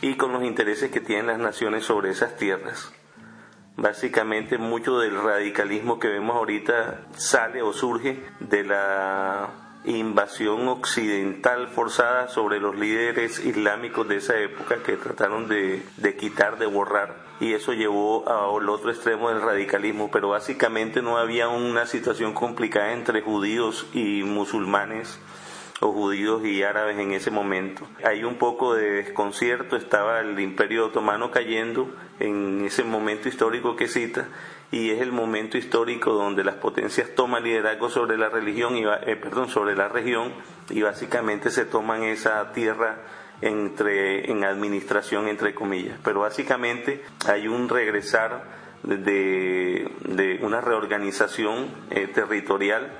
y 0.00 0.14
con 0.16 0.32
los 0.32 0.44
intereses 0.44 0.90
que 0.90 1.02
tienen 1.02 1.26
las 1.26 1.38
naciones 1.38 1.84
sobre 1.84 2.08
esas 2.08 2.38
tierras. 2.38 2.90
Básicamente 3.76 4.58
mucho 4.58 4.98
del 4.98 5.20
radicalismo 5.20 5.98
que 5.98 6.08
vemos 6.08 6.36
ahorita 6.36 7.06
sale 7.16 7.62
o 7.62 7.72
surge 7.72 8.22
de 8.40 8.64
la 8.64 9.48
invasión 9.84 10.68
occidental 10.68 11.68
forzada 11.68 12.28
sobre 12.28 12.60
los 12.60 12.76
líderes 12.76 13.44
islámicos 13.44 14.06
de 14.08 14.16
esa 14.16 14.38
época 14.38 14.82
que 14.82 14.96
trataron 14.96 15.48
de, 15.48 15.82
quitar, 16.18 16.58
de 16.58 16.66
borrar. 16.66 17.16
Y 17.40 17.54
eso 17.54 17.72
llevó 17.72 18.28
al 18.28 18.68
otro 18.68 18.90
extremo 18.90 19.30
del 19.30 19.40
radicalismo, 19.40 20.10
pero 20.12 20.28
básicamente 20.28 21.02
no 21.02 21.16
había 21.16 21.48
una 21.48 21.86
situación 21.86 22.34
complicada 22.34 22.92
entre 22.92 23.22
judíos 23.22 23.86
y 23.92 24.22
musulmanes 24.22 25.18
o 25.82 25.92
judíos 25.92 26.44
y 26.44 26.62
árabes 26.62 26.96
en 26.98 27.12
ese 27.12 27.32
momento. 27.32 27.88
Hay 28.04 28.22
un 28.22 28.36
poco 28.36 28.74
de 28.74 28.88
desconcierto, 28.92 29.76
estaba 29.76 30.20
el 30.20 30.38
imperio 30.38 30.86
otomano 30.86 31.32
cayendo 31.32 31.92
en 32.20 32.64
ese 32.64 32.84
momento 32.84 33.28
histórico 33.28 33.74
que 33.74 33.88
cita 33.88 34.28
y 34.70 34.90
es 34.90 35.00
el 35.00 35.10
momento 35.10 35.58
histórico 35.58 36.12
donde 36.12 36.44
las 36.44 36.54
potencias 36.54 37.14
toman 37.16 37.42
liderazgo 37.42 37.90
sobre 37.90 38.16
la 38.16 38.28
religión 38.28 38.76
y 38.76 38.84
eh, 38.84 39.16
perdón 39.16 39.48
sobre 39.48 39.74
la 39.74 39.88
región 39.88 40.32
y 40.70 40.82
básicamente 40.82 41.50
se 41.50 41.64
toman 41.64 42.04
esa 42.04 42.52
tierra 42.52 42.98
entre 43.40 44.30
en 44.30 44.44
administración 44.44 45.26
entre 45.26 45.52
comillas 45.52 45.98
pero 46.04 46.20
básicamente 46.20 47.02
hay 47.26 47.48
un 47.48 47.68
regresar 47.68 48.44
de, 48.84 49.90
de 50.04 50.38
una 50.42 50.60
reorganización 50.60 51.66
eh, 51.90 52.06
territorial 52.06 52.92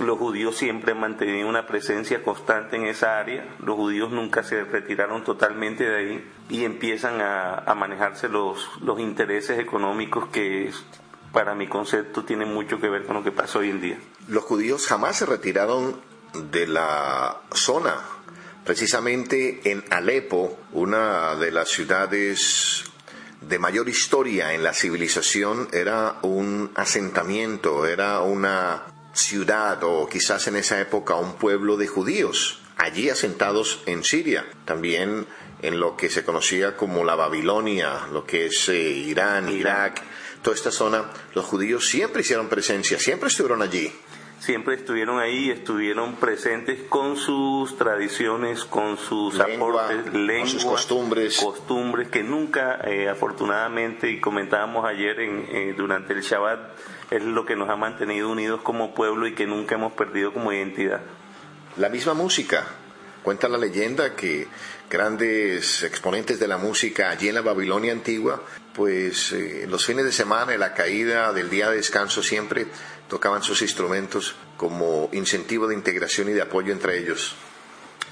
los 0.00 0.18
judíos 0.18 0.56
siempre 0.56 0.92
han 0.92 1.00
mantenido 1.00 1.48
una 1.48 1.66
presencia 1.66 2.22
constante 2.22 2.76
en 2.76 2.86
esa 2.86 3.18
área, 3.18 3.56
los 3.60 3.76
judíos 3.76 4.10
nunca 4.10 4.42
se 4.42 4.64
retiraron 4.64 5.24
totalmente 5.24 5.84
de 5.84 5.96
ahí 5.96 6.30
y 6.48 6.64
empiezan 6.64 7.20
a, 7.20 7.74
manejarse 7.74 8.28
los, 8.28 8.68
los 8.82 9.00
intereses 9.00 9.58
económicos 9.58 10.28
que 10.28 10.70
para 11.32 11.54
mi 11.54 11.68
concepto 11.68 12.24
tienen 12.24 12.52
mucho 12.52 12.80
que 12.80 12.88
ver 12.88 13.04
con 13.04 13.16
lo 13.16 13.22
que 13.22 13.32
pasa 13.32 13.60
hoy 13.60 13.70
en 13.70 13.80
día. 13.80 13.98
Los 14.28 14.44
judíos 14.44 14.86
jamás 14.86 15.16
se 15.16 15.26
retiraron 15.26 16.00
de 16.34 16.66
la 16.66 17.40
zona. 17.52 17.96
Precisamente 18.64 19.60
en 19.70 19.84
Alepo, 19.90 20.58
una 20.72 21.36
de 21.36 21.50
las 21.50 21.68
ciudades 21.68 22.84
de 23.40 23.58
mayor 23.58 23.88
historia 23.88 24.52
en 24.52 24.62
la 24.62 24.74
civilización, 24.74 25.68
era 25.72 26.16
un 26.22 26.70
asentamiento, 26.74 27.86
era 27.86 28.20
una 28.20 28.82
ciudad 29.12 29.82
o 29.82 30.08
quizás 30.08 30.46
en 30.46 30.56
esa 30.56 30.80
época 30.80 31.16
un 31.16 31.34
pueblo 31.34 31.76
de 31.76 31.86
judíos, 31.86 32.60
allí 32.76 33.10
asentados 33.10 33.82
en 33.86 34.04
Siria, 34.04 34.46
también 34.64 35.26
en 35.62 35.80
lo 35.80 35.96
que 35.96 36.08
se 36.08 36.24
conocía 36.24 36.76
como 36.76 37.04
la 37.04 37.14
Babilonia, 37.14 38.06
lo 38.12 38.24
que 38.24 38.46
es 38.46 38.68
eh, 38.68 38.78
Irán, 38.78 39.50
Irak, 39.50 40.02
toda 40.42 40.56
esta 40.56 40.70
zona, 40.70 41.10
los 41.34 41.44
judíos 41.44 41.88
siempre 41.88 42.22
hicieron 42.22 42.48
presencia, 42.48 42.98
siempre 42.98 43.28
estuvieron 43.28 43.62
allí. 43.62 43.92
Siempre 44.40 44.74
estuvieron 44.74 45.18
ahí, 45.18 45.50
estuvieron 45.50 46.16
presentes 46.16 46.80
con 46.88 47.18
sus 47.18 47.76
tradiciones, 47.76 48.64
con 48.64 48.96
sus 48.96 49.38
aportes, 49.38 50.14
lenguas, 50.14 50.50
sus 50.50 50.64
costumbres. 50.64 51.36
costumbres 51.36 52.08
que 52.08 52.22
nunca, 52.22 52.80
eh, 52.84 53.10
afortunadamente, 53.10 54.10
y 54.10 54.18
comentábamos 54.18 54.86
ayer 54.86 55.20
en, 55.20 55.46
eh, 55.50 55.74
durante 55.76 56.14
el 56.14 56.22
Shabbat, 56.22 56.58
es 57.10 57.22
lo 57.22 57.44
que 57.44 57.54
nos 57.54 57.68
ha 57.68 57.76
mantenido 57.76 58.30
unidos 58.30 58.62
como 58.62 58.94
pueblo 58.94 59.26
y 59.26 59.34
que 59.34 59.46
nunca 59.46 59.74
hemos 59.74 59.92
perdido 59.92 60.32
como 60.32 60.50
identidad. 60.54 61.02
La 61.76 61.90
misma 61.90 62.14
música. 62.14 62.66
Cuenta 63.22 63.46
la 63.50 63.58
leyenda 63.58 64.16
que 64.16 64.48
grandes 64.88 65.82
exponentes 65.82 66.40
de 66.40 66.48
la 66.48 66.56
música 66.56 67.10
allí 67.10 67.28
en 67.28 67.34
la 67.34 67.42
Babilonia 67.42 67.92
antigua, 67.92 68.42
pues 68.72 69.32
eh, 69.32 69.66
los 69.68 69.84
fines 69.84 70.06
de 70.06 70.12
semana, 70.12 70.54
en 70.54 70.60
la 70.60 70.72
caída 70.72 71.34
del 71.34 71.50
día 71.50 71.68
de 71.68 71.76
descanso, 71.76 72.22
siempre 72.22 72.66
tocaban 73.10 73.42
sus 73.42 73.60
instrumentos 73.60 74.36
como 74.56 75.10
incentivo 75.12 75.66
de 75.66 75.74
integración 75.74 76.30
y 76.30 76.32
de 76.32 76.40
apoyo 76.40 76.72
entre 76.72 76.98
ellos. 76.98 77.36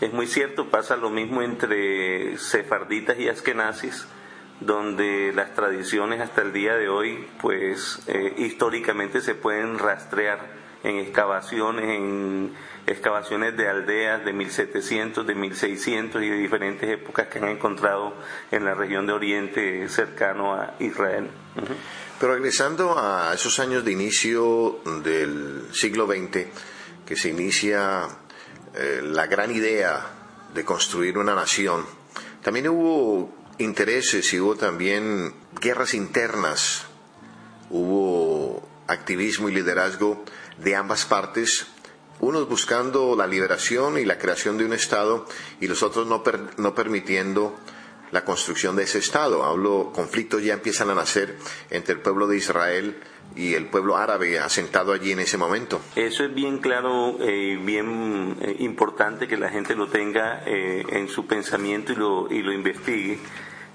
Es 0.02 0.12
muy 0.12 0.26
cierto, 0.26 0.68
pasa 0.68 0.96
lo 0.96 1.08
mismo 1.08 1.40
entre 1.40 2.36
sefarditas 2.36 3.18
y 3.18 3.28
askenazis 3.28 4.06
donde 4.60 5.32
las 5.32 5.54
tradiciones 5.54 6.20
hasta 6.20 6.42
el 6.42 6.52
día 6.52 6.74
de 6.74 6.88
hoy, 6.88 7.26
pues 7.40 8.00
eh, 8.08 8.34
históricamente 8.38 9.20
se 9.20 9.34
pueden 9.34 9.78
rastrear 9.78 10.58
en 10.84 10.96
excavaciones, 10.98 11.84
en 11.84 12.54
excavaciones 12.86 13.56
de 13.56 13.68
aldeas 13.68 14.24
de 14.24 14.32
1700, 14.32 15.26
de 15.26 15.34
1600 15.34 16.22
y 16.22 16.28
de 16.28 16.36
diferentes 16.36 16.88
épocas 16.88 17.28
que 17.28 17.38
han 17.38 17.48
encontrado 17.48 18.14
en 18.50 18.64
la 18.64 18.74
región 18.74 19.06
de 19.06 19.12
Oriente 19.12 19.88
cercano 19.88 20.54
a 20.54 20.74
Israel. 20.78 21.28
Pero 22.20 22.34
regresando 22.34 22.98
a 22.98 23.32
esos 23.34 23.58
años 23.58 23.84
de 23.84 23.92
inicio 23.92 24.80
del 25.02 25.68
siglo 25.72 26.06
XX, 26.06 26.46
que 27.06 27.16
se 27.16 27.30
inicia 27.30 28.08
eh, 28.74 29.00
la 29.02 29.26
gran 29.26 29.50
idea 29.50 30.06
de 30.54 30.64
construir 30.64 31.18
una 31.18 31.34
nación, 31.34 31.84
también 32.42 32.68
hubo 32.68 33.34
intereses 33.58 34.32
y 34.32 34.40
hubo 34.40 34.56
también 34.56 35.34
guerras 35.60 35.94
internas, 35.94 36.86
hubo 37.70 38.66
activismo 38.86 39.48
y 39.48 39.54
liderazgo 39.54 40.24
de 40.62 40.76
ambas 40.76 41.04
partes, 41.04 41.66
unos 42.20 42.48
buscando 42.48 43.14
la 43.16 43.26
liberación 43.26 43.98
y 43.98 44.04
la 44.04 44.18
creación 44.18 44.58
de 44.58 44.64
un 44.64 44.72
Estado 44.72 45.26
y 45.60 45.68
los 45.68 45.82
otros 45.82 46.06
no, 46.06 46.22
no 46.56 46.74
permitiendo 46.74 47.56
la 48.10 48.24
construcción 48.24 48.76
de 48.76 48.84
ese 48.84 48.98
Estado. 48.98 49.44
Hablo, 49.44 49.92
conflictos 49.94 50.42
ya 50.42 50.54
empiezan 50.54 50.90
a 50.90 50.94
nacer 50.94 51.36
entre 51.70 51.94
el 51.94 52.00
pueblo 52.00 52.26
de 52.26 52.38
Israel 52.38 52.96
y 53.36 53.54
el 53.54 53.66
pueblo 53.66 53.96
árabe 53.96 54.38
asentado 54.38 54.92
allí 54.92 55.12
en 55.12 55.20
ese 55.20 55.36
momento. 55.36 55.80
Eso 55.94 56.24
es 56.24 56.34
bien 56.34 56.58
claro 56.58 57.16
eh, 57.20 57.58
bien 57.62 58.36
eh, 58.40 58.56
importante 58.60 59.28
que 59.28 59.36
la 59.36 59.50
gente 59.50 59.74
lo 59.74 59.88
tenga 59.88 60.42
eh, 60.46 60.84
en 60.88 61.08
su 61.08 61.26
pensamiento 61.26 61.92
y 61.92 61.96
lo, 61.96 62.32
y 62.32 62.42
lo 62.42 62.52
investigue 62.52 63.18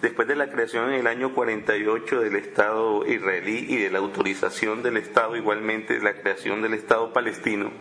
Después 0.04 0.28
de 0.28 0.36
la 0.36 0.52
creación 0.52 0.90
en 0.90 1.00
el 1.00 1.08
año 1.08 1.34
48 1.34 2.20
del 2.20 2.36
Estado 2.36 3.06
israelí 3.08 3.68
y 3.70 3.78
de 3.78 3.90
la 3.90 4.00
autorización 4.00 4.84
del 4.84 4.98
Estado 4.98 5.38
igualmente 5.38 5.94
de 5.94 6.04
la 6.04 6.12
creación 6.12 6.62
del 6.62 6.74
Estado 6.74 7.14
palestino, 7.14 7.72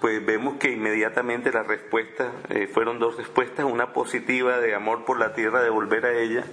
pues 0.00 0.24
vemos 0.24 0.58
que 0.58 0.70
inmediatamente 0.70 1.50
las 1.50 1.66
respuestas 1.66 2.28
eh, 2.48 2.68
fueron 2.72 3.00
dos 3.00 3.16
respuestas, 3.16 3.64
una 3.64 3.92
positiva 3.92 4.60
de 4.60 4.76
amor 4.76 5.04
por 5.04 5.18
la 5.18 5.34
tierra, 5.34 5.64
de 5.64 5.70
volver 5.70 6.06
a 6.06 6.16
ella, 6.16 6.44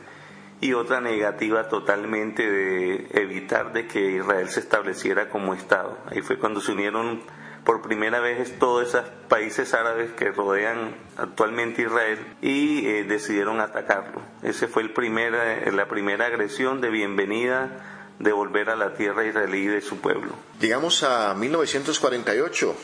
y 0.60 0.74
otra 0.74 1.02
negativa 1.02 1.70
totalmente 1.70 2.50
de 2.50 3.10
evitar 3.12 3.74
de 3.74 3.86
que 3.86 4.14
Israel 4.14 4.50
se 4.50 4.60
estableciera 4.60 5.30
como 5.30 5.54
Estado. 5.54 6.00
Ahí 6.08 6.24
fue 6.24 6.40
cuando 6.40 6.62
se 6.62 6.72
unieron 6.72 7.22
por 7.64 7.82
primera 7.82 8.20
vez 8.20 8.58
todos 8.60 8.88
esos 8.88 9.06
países 9.28 9.74
árabes 9.74 10.12
que 10.12 10.32
rodean 10.32 10.96
actualmente 11.18 11.84
Israel 11.84 12.20
y 12.42 12.88
eh, 12.88 13.04
decidieron 13.04 13.60
atacarlo. 13.60 14.22
Esa 14.44 14.68
fue 14.68 14.84
el 14.84 14.92
primer, 14.92 15.34
eh, 15.36 15.72
la 15.72 15.88
primera 15.88 16.26
agresión 16.26 16.82
de 16.82 16.90
bienvenida 16.90 18.16
de 18.20 18.32
volver 18.32 18.70
a 18.70 18.76
la 18.76 18.94
tierra 18.96 19.26
israelí 19.26 19.68
de 19.68 19.82
su 19.82 19.98
pueblo. 19.98 20.34
Llegamos 20.60 21.04
a 21.04 21.34
1948, 21.34 22.76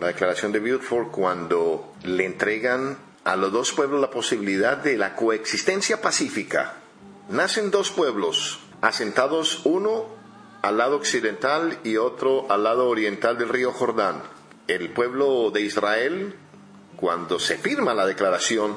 la 0.00 0.08
declaración 0.08 0.52
de 0.52 0.60
Beaufort, 0.60 1.10
cuando 1.10 1.94
le 2.02 2.26
entregan 2.26 2.98
a 3.24 3.36
los 3.36 3.52
dos 3.52 3.72
pueblos 3.72 4.00
la 4.00 4.10
posibilidad 4.10 4.76
de 4.76 4.96
la 4.98 5.14
coexistencia 5.14 6.00
pacífica. 6.00 6.74
Nacen 7.28 7.70
dos 7.70 7.90
pueblos, 7.90 8.60
asentados 8.80 9.62
uno 9.64 10.21
al 10.62 10.78
lado 10.78 10.96
occidental 10.96 11.78
y 11.84 11.96
otro 11.96 12.50
al 12.50 12.64
lado 12.64 12.88
oriental 12.88 13.36
del 13.36 13.48
río 13.48 13.72
Jordán. 13.72 14.22
El 14.68 14.90
pueblo 14.90 15.50
de 15.50 15.60
Israel, 15.60 16.36
cuando 16.96 17.38
se 17.38 17.58
firma 17.58 17.94
la 17.94 18.06
declaración, 18.06 18.76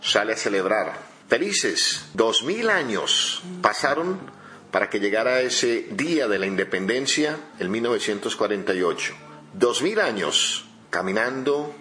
sale 0.00 0.32
a 0.32 0.36
celebrar. 0.36 0.98
Felices, 1.28 2.06
dos 2.14 2.42
mil 2.42 2.70
años 2.70 3.42
pasaron 3.60 4.18
para 4.70 4.88
que 4.88 4.98
llegara 4.98 5.40
ese 5.42 5.88
día 5.90 6.26
de 6.26 6.38
la 6.38 6.46
independencia, 6.46 7.38
el 7.58 7.68
1948. 7.68 9.14
Dos 9.52 9.82
mil 9.82 10.00
años 10.00 10.66
caminando, 10.90 11.74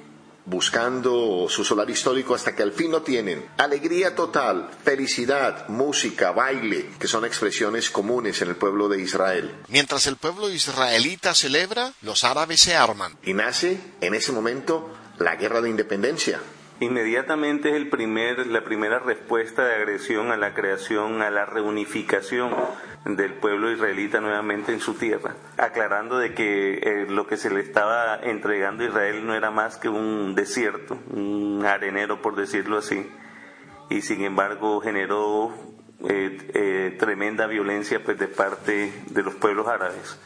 buscando 0.47 1.47
su 1.49 1.63
solar 1.63 1.89
histórico 1.89 2.33
hasta 2.33 2.55
que 2.55 2.63
al 2.63 2.71
fin 2.71 2.89
lo 2.89 3.03
tienen. 3.03 3.45
Alegría 3.57 4.15
total, 4.15 4.69
felicidad, 4.83 5.67
música, 5.67 6.31
baile, 6.31 6.89
que 6.99 7.07
son 7.07 7.25
expresiones 7.25 7.89
comunes 7.89 8.41
en 8.41 8.49
el 8.49 8.55
pueblo 8.55 8.87
de 8.87 9.01
Israel. 9.01 9.53
Mientras 9.67 10.07
el 10.07 10.15
pueblo 10.15 10.49
israelita 10.49 11.35
celebra, 11.35 11.93
los 12.01 12.23
árabes 12.23 12.61
se 12.61 12.75
arman. 12.75 13.17
Y 13.23 13.33
nace 13.33 13.77
en 13.99 14.15
ese 14.15 14.31
momento 14.31 14.89
la 15.19 15.35
guerra 15.35 15.61
de 15.61 15.69
independencia. 15.69 16.39
Inmediatamente 16.79 17.69
es 17.69 17.75
el 17.75 17.89
primer, 17.89 18.45
la 18.45 18.63
primera 18.63 18.99
respuesta 18.99 19.65
de 19.65 19.73
agresión 19.73 20.31
a 20.31 20.37
la 20.37 20.53
creación, 20.53 21.23
a 21.23 21.31
la 21.31 21.43
reunificación 21.43 22.53
del 23.03 23.33
pueblo 23.33 23.71
israelita 23.71 24.21
nuevamente 24.21 24.73
en 24.73 24.79
su 24.79 24.93
tierra, 24.93 25.35
aclarando 25.57 26.19
de 26.19 26.35
que 26.35 26.73
eh, 26.83 27.05
lo 27.09 27.25
que 27.25 27.37
se 27.37 27.49
le 27.49 27.61
estaba 27.61 28.19
entregando 28.21 28.83
a 28.83 28.87
Israel 28.87 29.25
no 29.25 29.33
era 29.33 29.49
más 29.49 29.77
que 29.77 29.89
un 29.89 30.35
desierto, 30.35 30.99
un 31.09 31.65
arenero 31.65 32.21
por 32.21 32.35
decirlo 32.35 32.77
así, 32.77 33.09
y 33.89 34.01
sin 34.01 34.23
embargo 34.23 34.79
generó 34.79 35.51
eh, 36.07 36.37
eh, 36.53 36.95
tremenda 36.99 37.47
violencia 37.47 38.03
pues, 38.03 38.19
de 38.19 38.27
parte 38.27 38.93
de 39.09 39.23
los 39.23 39.33
pueblos 39.33 39.67
árabes. 39.67 40.19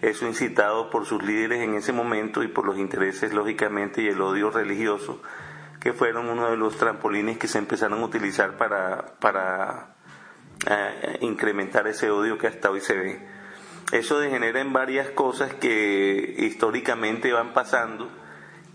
Eso 0.00 0.26
incitado 0.26 0.88
por 0.88 1.04
sus 1.04 1.22
líderes 1.22 1.60
en 1.60 1.74
ese 1.74 1.92
momento 1.92 2.42
y 2.42 2.48
por 2.48 2.64
los 2.64 2.78
intereses 2.78 3.34
lógicamente 3.34 4.00
y 4.00 4.06
el 4.06 4.22
odio 4.22 4.50
religioso 4.50 5.20
que 5.80 5.92
fueron 5.92 6.28
uno 6.28 6.50
de 6.50 6.56
los 6.56 6.76
trampolines 6.76 7.38
que 7.38 7.48
se 7.48 7.58
empezaron 7.58 8.00
a 8.00 8.04
utilizar 8.04 8.56
para, 8.56 9.14
para 9.20 9.94
eh, 10.66 11.18
incrementar 11.20 11.86
ese 11.86 12.10
odio 12.10 12.38
que 12.38 12.46
hasta 12.46 12.70
hoy 12.70 12.80
se 12.80 12.96
ve. 12.96 13.28
Eso 13.92 14.18
degenera 14.18 14.60
en 14.60 14.72
varias 14.72 15.08
cosas 15.10 15.54
que 15.54 16.34
históricamente 16.38 17.32
van 17.32 17.54
pasando 17.54 18.10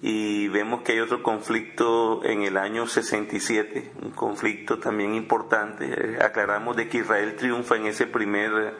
y 0.01 0.47
vemos 0.49 0.81
que 0.81 0.93
hay 0.93 0.99
otro 0.99 1.21
conflicto 1.23 2.25
en 2.25 2.41
el 2.43 2.57
año 2.57 2.87
67, 2.87 3.93
un 4.01 4.11
conflicto 4.11 4.79
también 4.79 5.13
importante. 5.13 5.85
Eh, 5.85 6.17
aclaramos 6.21 6.75
de 6.75 6.89
que 6.89 6.99
Israel 6.99 7.35
triunfa 7.35 7.75
en 7.75 7.85
ese 7.85 8.07
primer 8.07 8.75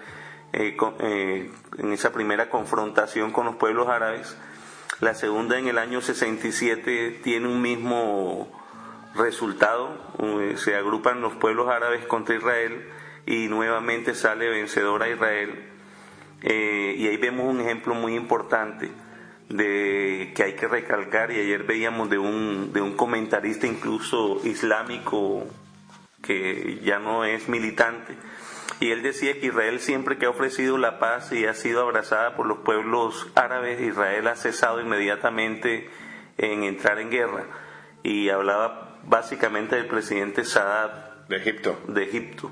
eh, 0.53 1.51
en 1.77 1.93
esa 1.93 2.11
primera 2.11 2.49
confrontación 2.49 3.31
con 3.31 3.45
los 3.45 3.55
pueblos 3.55 3.87
árabes 3.87 4.37
la 5.03 5.13
segunda 5.15 5.59
en 5.59 5.67
el 5.67 5.77
año 5.77 5.99
67 5.99 7.19
tiene 7.23 7.47
un 7.47 7.61
mismo 7.61 8.49
resultado. 9.15 9.97
Se 10.55 10.75
agrupan 10.75 11.19
los 11.19 11.33
pueblos 11.33 11.67
árabes 11.67 12.05
contra 12.05 12.35
Israel 12.35 12.87
y 13.25 13.49
nuevamente 13.49 14.15
sale 14.15 14.49
vencedora 14.49 15.09
Israel. 15.09 15.69
Eh, 16.41 16.95
y 16.97 17.07
ahí 17.07 17.17
vemos 17.17 17.53
un 17.53 17.59
ejemplo 17.59 17.93
muy 17.95 18.15
importante 18.15 18.91
de 19.49 20.31
que 20.35 20.43
hay 20.43 20.53
que 20.53 20.69
recalcar 20.69 21.31
y 21.31 21.39
ayer 21.39 21.63
veíamos 21.63 22.09
de 22.09 22.17
un, 22.17 22.71
de 22.71 22.81
un 22.81 22.95
comentarista 22.95 23.67
incluso 23.67 24.39
islámico 24.45 25.45
que 26.21 26.79
ya 26.81 26.99
no 26.99 27.25
es 27.25 27.49
militante 27.49 28.15
y 28.79 28.91
él 28.91 29.01
decía 29.01 29.39
que 29.39 29.47
Israel 29.47 29.79
siempre 29.79 30.17
que 30.17 30.25
ha 30.25 30.29
ofrecido 30.29 30.77
la 30.77 30.99
paz 30.99 31.31
y 31.31 31.45
ha 31.45 31.53
sido 31.53 31.81
abrazada 31.81 32.35
por 32.35 32.45
los 32.45 32.59
pueblos 32.59 33.27
árabes, 33.35 33.79
Israel 33.79 34.27
ha 34.27 34.35
cesado 34.35 34.81
inmediatamente 34.81 35.89
en 36.37 36.63
entrar 36.63 36.99
en 36.99 37.09
guerra. 37.09 37.45
Y 38.03 38.29
hablaba 38.29 38.97
básicamente 39.05 39.75
del 39.75 39.87
presidente 39.87 40.43
Sadat 40.43 41.27
de 41.29 41.37
Egipto. 41.37 41.79
De 41.87 42.03
Egipto. 42.03 42.51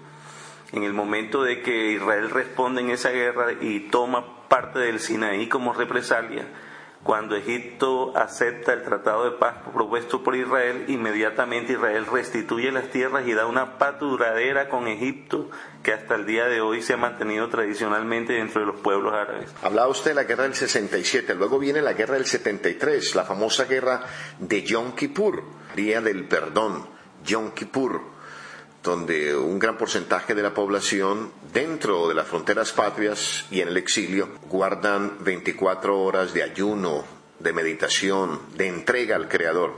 En 0.71 0.83
el 0.83 0.93
momento 0.93 1.43
de 1.43 1.61
que 1.61 1.91
Israel 1.91 2.29
responde 2.29 2.81
en 2.81 2.91
esa 2.91 3.09
guerra 3.09 3.53
y 3.59 3.89
toma 3.89 4.47
parte 4.47 4.79
del 4.79 4.99
Sinaí 4.99 5.49
como 5.49 5.73
represalia, 5.73 6.45
cuando 7.03 7.35
Egipto 7.35 8.15
acepta 8.15 8.73
el 8.73 8.83
tratado 8.83 9.23
de 9.25 9.31
paz 9.31 9.55
propuesto 9.73 10.23
por 10.23 10.35
Israel, 10.35 10.85
inmediatamente 10.87 11.73
Israel 11.73 12.05
restituye 12.05 12.71
las 12.71 12.89
tierras 12.91 13.27
y 13.27 13.33
da 13.33 13.47
una 13.47 13.79
paz 13.79 13.99
duradera 13.99 14.69
con 14.69 14.87
Egipto 14.87 15.49
que 15.81 15.93
hasta 15.93 16.13
el 16.13 16.27
día 16.27 16.45
de 16.45 16.61
hoy 16.61 16.83
se 16.83 16.93
ha 16.93 16.97
mantenido 16.97 17.49
tradicionalmente 17.49 18.33
dentro 18.33 18.61
de 18.61 18.67
los 18.67 18.81
pueblos 18.81 19.13
árabes. 19.13 19.51
Hablaba 19.63 19.87
usted 19.87 20.11
de 20.11 20.15
la 20.15 20.23
guerra 20.25 20.43
del 20.43 20.53
67, 20.53 21.33
luego 21.33 21.57
viene 21.57 21.81
la 21.81 21.93
guerra 21.93 22.13
del 22.13 22.27
73, 22.27 23.15
la 23.15 23.23
famosa 23.23 23.65
guerra 23.65 24.03
de 24.37 24.61
Yom 24.61 24.93
Kippur, 24.93 25.43
Día 25.75 26.01
del 26.01 26.27
Perdón, 26.27 26.87
Yom 27.25 27.51
Kippur 27.51 28.20
donde 28.83 29.35
un 29.35 29.59
gran 29.59 29.77
porcentaje 29.77 30.33
de 30.33 30.41
la 30.41 30.53
población 30.53 31.31
dentro 31.53 32.07
de 32.07 32.15
las 32.15 32.27
fronteras 32.27 32.71
patrias 32.71 33.45
y 33.51 33.61
en 33.61 33.69
el 33.69 33.77
exilio 33.77 34.29
guardan 34.49 35.23
24 35.23 35.99
horas 35.99 36.33
de 36.33 36.43
ayuno, 36.43 37.03
de 37.39 37.53
meditación, 37.53 38.39
de 38.55 38.67
entrega 38.67 39.15
al 39.15 39.27
Creador. 39.27 39.73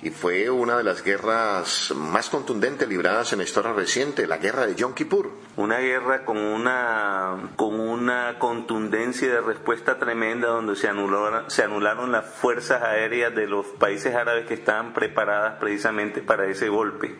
Y 0.00 0.10
fue 0.10 0.48
una 0.48 0.76
de 0.76 0.84
las 0.84 1.02
guerras 1.02 1.92
más 1.96 2.28
contundentes 2.28 2.88
libradas 2.88 3.32
en 3.32 3.38
la 3.38 3.44
historia 3.44 3.72
reciente, 3.72 4.28
la 4.28 4.38
guerra 4.38 4.64
de 4.64 4.76
Yom 4.76 4.94
Kippur. 4.94 5.32
Una 5.56 5.78
guerra 5.78 6.24
con 6.24 6.36
una, 6.36 7.50
con 7.56 7.80
una 7.80 8.38
contundencia 8.38 9.28
de 9.28 9.40
respuesta 9.40 9.98
tremenda 9.98 10.46
donde 10.46 10.76
se 10.76 10.86
anularon, 10.86 11.50
se 11.50 11.64
anularon 11.64 12.12
las 12.12 12.26
fuerzas 12.26 12.80
aéreas 12.84 13.34
de 13.34 13.48
los 13.48 13.66
países 13.66 14.14
árabes 14.14 14.46
que 14.46 14.54
estaban 14.54 14.94
preparadas 14.94 15.58
precisamente 15.58 16.22
para 16.22 16.46
ese 16.46 16.68
golpe 16.68 17.16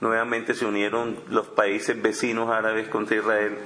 nuevamente 0.00 0.54
se 0.54 0.66
unieron 0.66 1.18
los 1.28 1.46
países 1.48 2.00
vecinos 2.00 2.50
árabes 2.50 2.88
contra 2.88 3.16
Israel 3.16 3.58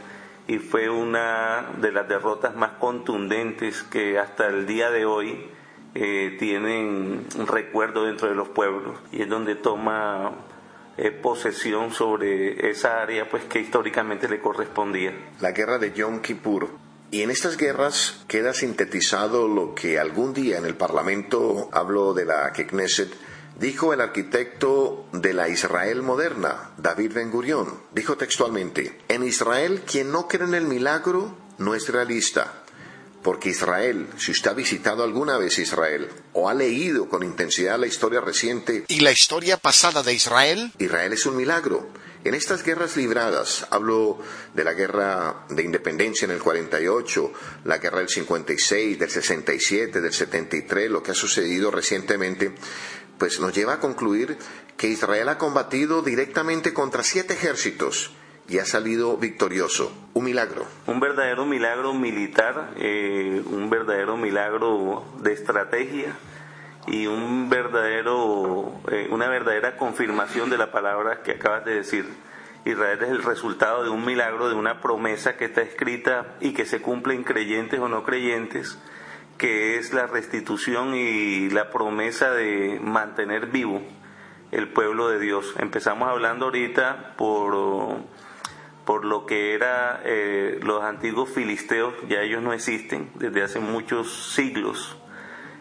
y 0.47 0.59
fue 0.59 0.89
una 0.89 1.67
de 1.81 1.93
las 1.93 2.09
derrotas 2.09 2.57
más 2.57 2.73
contundentes 2.73 3.83
que 3.85 4.19
hasta 4.19 4.49
el 4.49 4.67
día 4.67 4.91
de 4.91 5.05
hoy 5.05 5.47
eh, 5.95 6.37
tienen 6.39 7.27
un 7.37 7.47
recuerdo 7.47 8.05
dentro 8.05 8.29
de 8.29 8.35
los 8.35 8.49
pueblos 8.49 8.99
y 9.13 9.23
es 9.23 9.29
donde 9.29 9.55
toma 9.57 10.33
eh, 10.97 11.11
posesión 11.11 11.93
sobre 11.93 12.71
esa 12.71 13.01
área 13.01 13.29
pues 13.29 13.45
que 13.45 13.61
históricamente 13.61 14.29
le 14.29 14.41
correspondía. 14.41 15.13
La 15.41 15.53
guerra 15.53 15.79
de 15.79 15.93
Yom 15.93 16.21
Kippur. 16.21 16.69
Y 17.13 17.23
en 17.23 17.31
estas 17.31 17.57
guerras 17.57 18.25
queda 18.29 18.53
sintetizado 18.53 19.49
lo 19.49 19.75
que 19.75 19.99
algún 19.99 20.33
día 20.33 20.59
en 20.59 20.65
el 20.65 20.77
Parlamento 20.77 21.69
habló 21.73 22.15
de 22.15 22.25
la 22.25 22.53
Knesset 22.53 23.13
Dijo 23.61 23.93
el 23.93 24.01
arquitecto 24.01 25.07
de 25.13 25.35
la 25.35 25.51
Israel 25.51 26.01
moderna, 26.01 26.71
David 26.79 27.13
Ben 27.13 27.31
Gurion, 27.31 27.83
dijo 27.93 28.17
textualmente, 28.17 28.99
en 29.09 29.23
Israel 29.23 29.83
quien 29.87 30.11
no 30.11 30.29
cree 30.29 30.49
en 30.49 30.55
el 30.55 30.65
milagro 30.65 31.37
no 31.59 31.75
es 31.75 31.87
realista, 31.91 32.65
porque 33.23 33.51
Israel, 33.51 34.09
si 34.17 34.33
usted 34.33 34.53
ha 34.53 34.55
visitado 34.55 35.05
alguna 35.05 35.37
vez 35.37 35.59
Israel 35.59 36.09
o 36.33 36.49
ha 36.49 36.55
leído 36.55 37.11
con 37.11 37.23
intensidad 37.23 37.79
la 37.79 37.87
historia 37.87 38.23
reciente 38.23 38.87
y 38.89 39.01
la 39.01 39.13
historia 39.13 39.59
pasada 39.59 40.03
de 40.03 40.15
Israel, 40.15 40.73
Israel 40.79 41.13
es 41.13 41.27
un 41.27 41.37
milagro. 41.37 41.87
En 42.23 42.35
estas 42.35 42.63
guerras 42.63 42.99
libradas, 42.99 43.67
hablo 43.71 44.19
de 44.53 44.63
la 44.63 44.75
guerra 44.75 45.47
de 45.49 45.63
independencia 45.63 46.27
en 46.27 46.33
el 46.33 46.39
48, 46.39 47.33
la 47.65 47.79
guerra 47.79 48.01
del 48.01 48.11
56, 48.11 48.99
del 48.99 49.09
67, 49.09 50.03
del 50.03 50.13
73, 50.13 50.91
lo 50.91 51.03
que 51.03 51.13
ha 51.13 51.15
sucedido 51.15 51.71
recientemente, 51.71 52.53
pues 53.21 53.39
nos 53.39 53.55
lleva 53.55 53.75
a 53.75 53.81
concluir 53.81 54.39
que 54.79 54.89
Israel 54.89 55.29
ha 55.29 55.37
combatido 55.37 56.01
directamente 56.01 56.73
contra 56.73 57.03
siete 57.03 57.35
ejércitos 57.35 58.13
y 58.49 58.59
ha 58.59 58.65
salido 58.65 59.19
victorioso. 59.19 59.93
Un 60.15 60.25
milagro. 60.25 60.65
Un 60.87 61.01
verdadero 61.01 61.45
milagro 61.45 61.93
militar, 61.93 62.71
eh, 62.77 63.43
un 63.45 63.69
verdadero 63.69 64.17
milagro 64.17 65.05
de 65.19 65.35
estrategia 65.35 66.17
y 66.87 67.07
un 67.07 67.51
verdadero, 67.51 68.81
eh, 68.91 69.09
una 69.11 69.29
verdadera 69.29 69.77
confirmación 69.77 70.49
de 70.49 70.57
la 70.57 70.73
palabra 70.73 71.23
que 71.23 71.33
acabas 71.33 71.67
de 71.67 71.75
decir. 71.75 72.09
Israel 72.65 73.03
es 73.03 73.11
el 73.11 73.23
resultado 73.23 73.85
de 73.85 73.91
un 73.91 74.05
milagro, 74.07 74.49
de 74.49 74.55
una 74.55 74.81
promesa 74.81 75.37
que 75.37 75.45
está 75.45 75.61
escrita 75.61 76.37
y 76.41 76.55
que 76.55 76.65
se 76.65 76.81
cumple 76.81 77.15
en 77.15 77.25
creyentes 77.25 77.79
o 77.81 77.89
no 77.89 78.03
creyentes 78.03 78.79
que 79.41 79.79
es 79.79 79.95
la 79.95 80.07
restitución 80.07 80.95
y 80.95 81.49
la 81.49 81.71
promesa 81.71 82.31
de 82.31 82.79
mantener 82.79 83.47
vivo 83.47 83.81
el 84.51 84.69
pueblo 84.69 85.09
de 85.09 85.19
Dios. 85.19 85.55
Empezamos 85.59 86.11
hablando 86.11 86.45
ahorita 86.45 87.15
por, 87.17 87.97
por 88.85 89.07
lo 89.07 89.25
que 89.25 89.55
era 89.55 90.03
eh, 90.05 90.61
los 90.63 90.85
antiguos 90.85 91.31
filisteos, 91.31 91.95
ya 92.07 92.21
ellos 92.21 92.43
no 92.43 92.53
existen 92.53 93.11
desde 93.15 93.43
hace 93.43 93.61
muchos 93.61 94.35
siglos. 94.35 94.99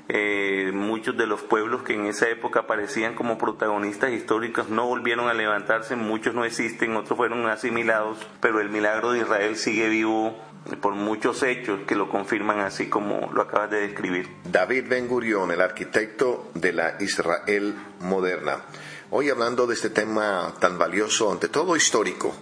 Eh, 0.09 0.71
muchos 0.73 1.15
de 1.15 1.27
los 1.27 1.41
pueblos 1.43 1.83
que 1.83 1.93
en 1.93 2.07
esa 2.07 2.27
época 2.27 2.61
aparecían 2.61 3.15
como 3.15 3.37
protagonistas 3.37 4.11
históricos 4.11 4.67
no 4.67 4.87
volvieron 4.87 5.29
a 5.29 5.33
levantarse, 5.33 5.95
muchos 5.95 6.35
no 6.35 6.43
existen, 6.43 6.97
otros 6.97 7.15
fueron 7.15 7.47
asimilados, 7.47 8.17
pero 8.41 8.59
el 8.59 8.69
milagro 8.69 9.13
de 9.13 9.19
Israel 9.19 9.55
sigue 9.55 9.87
vivo 9.87 10.35
por 10.81 10.93
muchos 10.93 11.43
hechos 11.43 11.81
que 11.87 11.95
lo 11.95 12.09
confirman 12.09 12.59
así 12.59 12.89
como 12.89 13.31
lo 13.33 13.41
acabas 13.41 13.71
de 13.71 13.81
describir. 13.81 14.29
David 14.43 14.85
Ben 14.87 15.07
Gurion, 15.07 15.51
el 15.51 15.61
arquitecto 15.61 16.51
de 16.53 16.73
la 16.73 16.95
Israel 16.99 17.75
moderna. 17.99 18.65
Hoy 19.11 19.29
hablando 19.29 19.65
de 19.65 19.73
este 19.73 19.89
tema 19.89 20.53
tan 20.59 20.77
valioso, 20.77 21.31
ante 21.31 21.47
todo 21.47 21.75
histórico, 21.75 22.35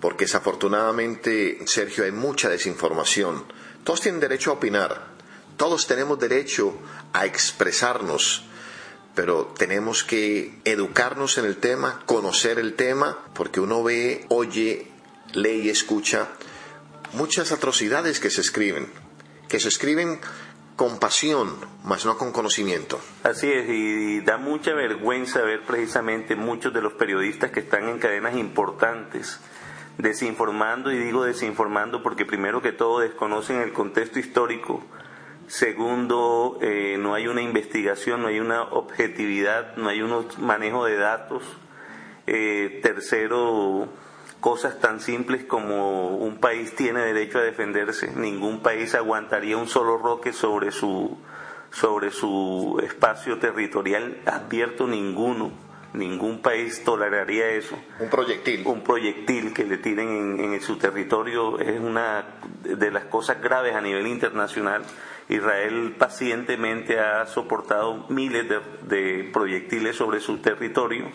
porque 0.00 0.24
desafortunadamente, 0.24 1.58
Sergio, 1.66 2.04
hay 2.04 2.12
mucha 2.12 2.48
desinformación. 2.48 3.44
Todos 3.82 4.00
tienen 4.00 4.20
derecho 4.20 4.50
a 4.50 4.54
opinar, 4.54 5.08
todos 5.56 5.86
tenemos 5.86 6.18
derecho 6.18 6.78
a 7.12 7.26
expresarnos, 7.26 8.44
pero 9.14 9.52
tenemos 9.58 10.04
que 10.04 10.60
educarnos 10.64 11.38
en 11.38 11.46
el 11.46 11.56
tema, 11.56 12.02
conocer 12.06 12.58
el 12.58 12.74
tema, 12.74 13.24
porque 13.34 13.60
uno 13.60 13.82
ve, 13.82 14.26
oye, 14.28 14.88
lee 15.32 15.62
y 15.62 15.70
escucha 15.70 16.28
muchas 17.14 17.52
atrocidades 17.52 18.20
que 18.20 18.30
se 18.30 18.40
escriben, 18.40 18.88
que 19.48 19.60
se 19.60 19.68
escriben 19.68 20.20
con 20.76 20.98
pasión, 20.98 21.56
mas 21.84 22.04
no 22.04 22.18
con 22.18 22.32
conocimiento. 22.32 23.00
Así 23.22 23.50
es, 23.50 23.68
y 23.68 24.20
da 24.20 24.38
mucha 24.38 24.74
vergüenza 24.74 25.40
ver 25.42 25.62
precisamente 25.62 26.34
muchos 26.34 26.74
de 26.74 26.82
los 26.82 26.94
periodistas 26.94 27.50
que 27.52 27.60
están 27.60 27.88
en 27.88 27.98
cadenas 27.98 28.36
importantes 28.36 29.38
desinformando, 29.98 30.90
y 30.92 30.98
digo 30.98 31.24
desinformando 31.24 32.02
porque 32.02 32.26
primero 32.26 32.60
que 32.60 32.72
todo 32.72 33.00
desconocen 33.00 33.60
el 33.60 33.72
contexto 33.72 34.18
histórico, 34.18 34.82
segundo, 35.46 36.58
eh, 36.60 36.96
no 36.98 37.14
hay 37.14 37.28
una 37.28 37.42
investigación, 37.42 38.22
no 38.22 38.28
hay 38.28 38.40
una 38.40 38.62
objetividad, 38.62 39.76
no 39.76 39.88
hay 39.88 40.02
un 40.02 40.26
manejo 40.38 40.84
de 40.84 40.96
datos, 40.96 41.44
eh, 42.26 42.80
tercero, 42.82 43.88
cosas 44.44 44.78
tan 44.78 45.00
simples 45.00 45.46
como 45.46 46.18
un 46.18 46.36
país 46.36 46.76
tiene 46.76 47.00
derecho 47.00 47.38
a 47.38 47.42
defenderse, 47.42 48.12
ningún 48.14 48.60
país 48.60 48.94
aguantaría 48.94 49.56
un 49.56 49.68
solo 49.68 49.96
roque 49.96 50.34
sobre 50.34 50.70
su, 50.70 51.16
sobre 51.70 52.10
su 52.10 52.78
espacio 52.84 53.38
territorial, 53.38 54.18
advierto 54.26 54.86
ninguno, 54.86 55.50
ningún 55.94 56.42
país 56.42 56.84
toleraría 56.84 57.52
eso. 57.52 57.74
Un 57.98 58.10
proyectil. 58.10 58.66
Un 58.66 58.82
proyectil 58.82 59.54
que 59.54 59.64
le 59.64 59.78
tiren 59.78 60.38
en, 60.38 60.60
su 60.60 60.76
territorio 60.76 61.58
es 61.58 61.80
una 61.80 62.26
de 62.64 62.90
las 62.90 63.04
cosas 63.04 63.40
graves 63.40 63.74
a 63.74 63.80
nivel 63.80 64.06
internacional. 64.06 64.82
Israel 65.30 65.94
pacientemente 65.98 67.00
ha 67.00 67.24
soportado 67.24 68.04
miles 68.10 68.46
de, 68.46 68.60
de 68.82 69.30
proyectiles 69.32 69.96
sobre 69.96 70.20
su 70.20 70.36
territorio 70.36 71.06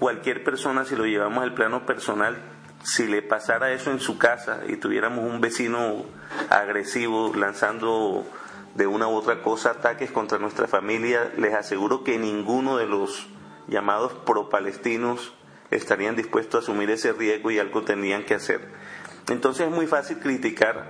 cualquier 0.00 0.42
persona, 0.42 0.84
si 0.84 0.96
lo 0.96 1.04
llevamos 1.04 1.44
al 1.44 1.54
plano 1.54 1.84
personal, 1.86 2.38
si 2.82 3.06
le 3.06 3.20
pasara 3.20 3.70
eso 3.70 3.90
en 3.90 4.00
su 4.00 4.16
casa 4.18 4.62
y 4.66 4.76
tuviéramos 4.76 5.24
un 5.24 5.42
vecino 5.42 6.06
agresivo 6.48 7.32
lanzando 7.36 8.26
de 8.74 8.86
una 8.86 9.08
u 9.08 9.12
otra 9.12 9.42
cosa 9.42 9.72
ataques 9.72 10.10
contra 10.10 10.38
nuestra 10.38 10.66
familia, 10.66 11.30
les 11.36 11.52
aseguro 11.52 12.02
que 12.02 12.18
ninguno 12.18 12.78
de 12.78 12.86
los 12.86 13.28
llamados 13.68 14.12
pro-palestinos 14.24 15.34
estarían 15.70 16.16
dispuestos 16.16 16.62
a 16.62 16.62
asumir 16.64 16.90
ese 16.90 17.12
riesgo 17.12 17.50
y 17.50 17.58
algo 17.58 17.82
tendrían 17.82 18.24
que 18.24 18.34
hacer. 18.34 18.72
Entonces 19.28 19.66
es 19.66 19.72
muy 19.72 19.86
fácil 19.86 20.18
criticar, 20.18 20.86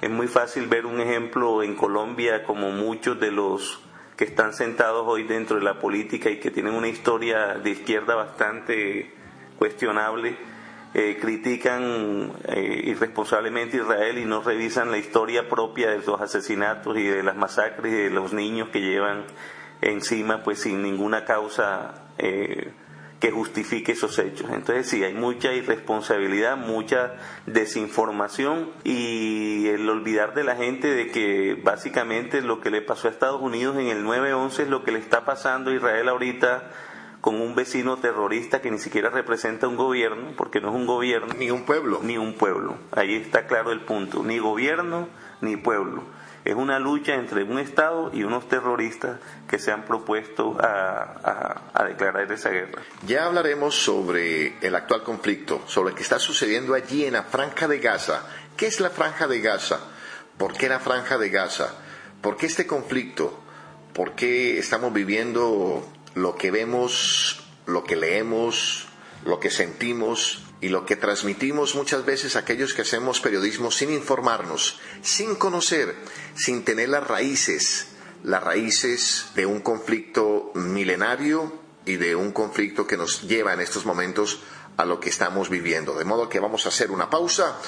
es 0.00 0.10
muy 0.10 0.26
fácil 0.26 0.66
ver 0.66 0.84
un 0.84 1.00
ejemplo 1.00 1.62
en 1.62 1.76
Colombia 1.76 2.42
como 2.42 2.70
muchos 2.70 3.20
de 3.20 3.30
los 3.30 3.80
que 4.18 4.24
están 4.24 4.52
sentados 4.52 5.04
hoy 5.06 5.22
dentro 5.22 5.56
de 5.56 5.62
la 5.62 5.78
política 5.78 6.28
y 6.28 6.40
que 6.40 6.50
tienen 6.50 6.74
una 6.74 6.88
historia 6.88 7.54
de 7.54 7.70
izquierda 7.70 8.16
bastante 8.16 9.12
cuestionable, 9.56 10.36
eh, 10.92 11.18
critican 11.20 12.32
eh, 12.48 12.82
irresponsablemente 12.86 13.76
Israel 13.76 14.18
y 14.18 14.24
no 14.24 14.42
revisan 14.42 14.90
la 14.90 14.98
historia 14.98 15.48
propia 15.48 15.90
de 15.90 15.98
los 15.98 16.20
asesinatos 16.20 16.98
y 16.98 17.04
de 17.04 17.22
las 17.22 17.36
masacres 17.36 17.92
y 17.92 17.96
de 17.96 18.10
los 18.10 18.32
niños 18.32 18.70
que 18.70 18.80
llevan 18.80 19.24
encima 19.82 20.42
pues 20.42 20.62
sin 20.62 20.82
ninguna 20.82 21.24
causa 21.24 22.08
eh, 22.18 22.72
que 23.20 23.30
justifique 23.32 23.92
esos 23.92 24.18
hechos. 24.18 24.50
Entonces 24.50 24.88
sí, 24.88 25.02
hay 25.02 25.14
mucha 25.14 25.52
irresponsabilidad, 25.52 26.56
mucha 26.56 27.14
desinformación 27.46 28.70
y 28.84 29.66
el 29.68 29.88
olvidar 29.88 30.34
de 30.34 30.44
la 30.44 30.56
gente 30.56 30.88
de 30.88 31.10
que 31.10 31.60
básicamente 31.62 32.42
lo 32.42 32.60
que 32.60 32.70
le 32.70 32.80
pasó 32.80 33.08
a 33.08 33.10
Estados 33.10 33.42
Unidos 33.42 33.76
en 33.76 33.88
el 33.88 34.04
9-11 34.04 34.60
es 34.60 34.68
lo 34.68 34.84
que 34.84 34.92
le 34.92 35.00
está 35.00 35.24
pasando 35.24 35.70
a 35.70 35.74
Israel 35.74 36.08
ahorita 36.08 36.70
con 37.20 37.40
un 37.40 37.56
vecino 37.56 37.96
terrorista 37.96 38.60
que 38.60 38.70
ni 38.70 38.78
siquiera 38.78 39.10
representa 39.10 39.66
un 39.66 39.76
gobierno, 39.76 40.34
porque 40.36 40.60
no 40.60 40.68
es 40.68 40.74
un 40.76 40.86
gobierno. 40.86 41.34
Ni 41.36 41.50
un 41.50 41.64
pueblo. 41.64 41.98
Ni 42.02 42.16
un 42.16 42.34
pueblo. 42.34 42.76
Ahí 42.92 43.16
está 43.16 43.48
claro 43.48 43.72
el 43.72 43.80
punto. 43.80 44.22
Ni 44.22 44.38
gobierno 44.38 45.08
ni 45.40 45.56
pueblo 45.56 46.04
es 46.48 46.54
una 46.54 46.78
lucha 46.78 47.14
entre 47.14 47.42
un 47.42 47.58
Estado 47.58 48.10
y 48.14 48.22
unos 48.22 48.48
terroristas 48.48 49.20
que 49.46 49.58
se 49.58 49.70
han 49.70 49.84
propuesto 49.84 50.56
a, 50.58 51.84
declarar 51.86 52.32
esa 52.32 52.48
guerra. 52.48 52.80
Ya 53.06 53.26
hablaremos 53.26 53.74
sobre 53.74 54.56
el 54.62 54.74
actual 54.74 55.02
conflicto, 55.02 55.60
sobre 55.66 55.90
lo 55.90 55.96
que 55.96 56.02
está 56.02 56.18
sucediendo 56.18 56.72
allí 56.72 57.04
en 57.04 57.12
la 57.12 57.24
Franja 57.24 57.68
de 57.68 57.80
Gaza. 57.80 58.22
¿Qué 58.56 58.66
es 58.66 58.80
la 58.80 58.88
Franja 58.88 59.26
de 59.26 59.42
Gaza? 59.42 59.78
¿Por 60.38 60.54
qué 60.54 60.70
la 60.70 60.80
Franja 60.80 61.18
de 61.18 61.28
Gaza? 61.28 61.74
¿Por 62.22 62.38
qué 62.38 62.46
este 62.46 62.66
conflicto? 62.66 63.38
¿Por 63.92 64.14
qué 64.14 64.58
estamos 64.58 64.94
viviendo 64.94 65.86
lo 66.14 66.34
que 66.34 66.50
vemos, 66.50 67.44
lo 67.66 67.84
que 67.84 67.96
leemos, 67.96 68.88
lo 69.26 69.38
que 69.38 69.50
sentimos 69.50 70.47
y 70.60 70.68
lo 70.68 70.84
que 70.84 70.96
transmitimos 70.96 71.74
muchas 71.74 72.04
veces 72.04 72.34
a 72.34 72.40
aquellos 72.40 72.74
que 72.74 72.82
hacemos 72.82 73.20
periodismo 73.20 73.70
sin 73.70 73.92
informarnos, 73.92 74.80
sin 75.02 75.36
conocer, 75.36 75.94
sin 76.34 76.64
tener 76.64 76.88
las 76.88 77.06
raíces, 77.06 77.88
las 78.24 78.42
raíces 78.42 79.26
de 79.34 79.46
un 79.46 79.60
conflicto 79.60 80.50
milenario 80.54 81.52
y 81.84 81.96
de 81.96 82.16
un 82.16 82.32
conflicto 82.32 82.86
que 82.86 82.96
nos 82.96 83.22
lleva 83.22 83.54
en 83.54 83.60
estos 83.60 83.86
momentos 83.86 84.40
a 84.76 84.84
lo 84.84 85.00
que 85.00 85.10
estamos 85.10 85.48
viviendo. 85.48 85.94
De 85.94 86.04
modo 86.04 86.28
que 86.28 86.40
vamos 86.40 86.66
a 86.66 86.70
hacer 86.70 86.90
una 86.90 87.08
pausa 87.08 87.58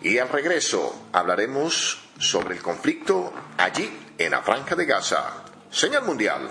y 0.00 0.18
al 0.18 0.28
regreso 0.30 1.08
hablaremos 1.12 2.08
sobre 2.18 2.54
el 2.56 2.62
conflicto 2.62 3.32
allí 3.58 3.90
en 4.18 4.30
la 4.30 4.42
Franja 4.42 4.74
de 4.74 4.86
Gaza. 4.86 5.44
Señal 5.70 6.04
Mundial. 6.04 6.48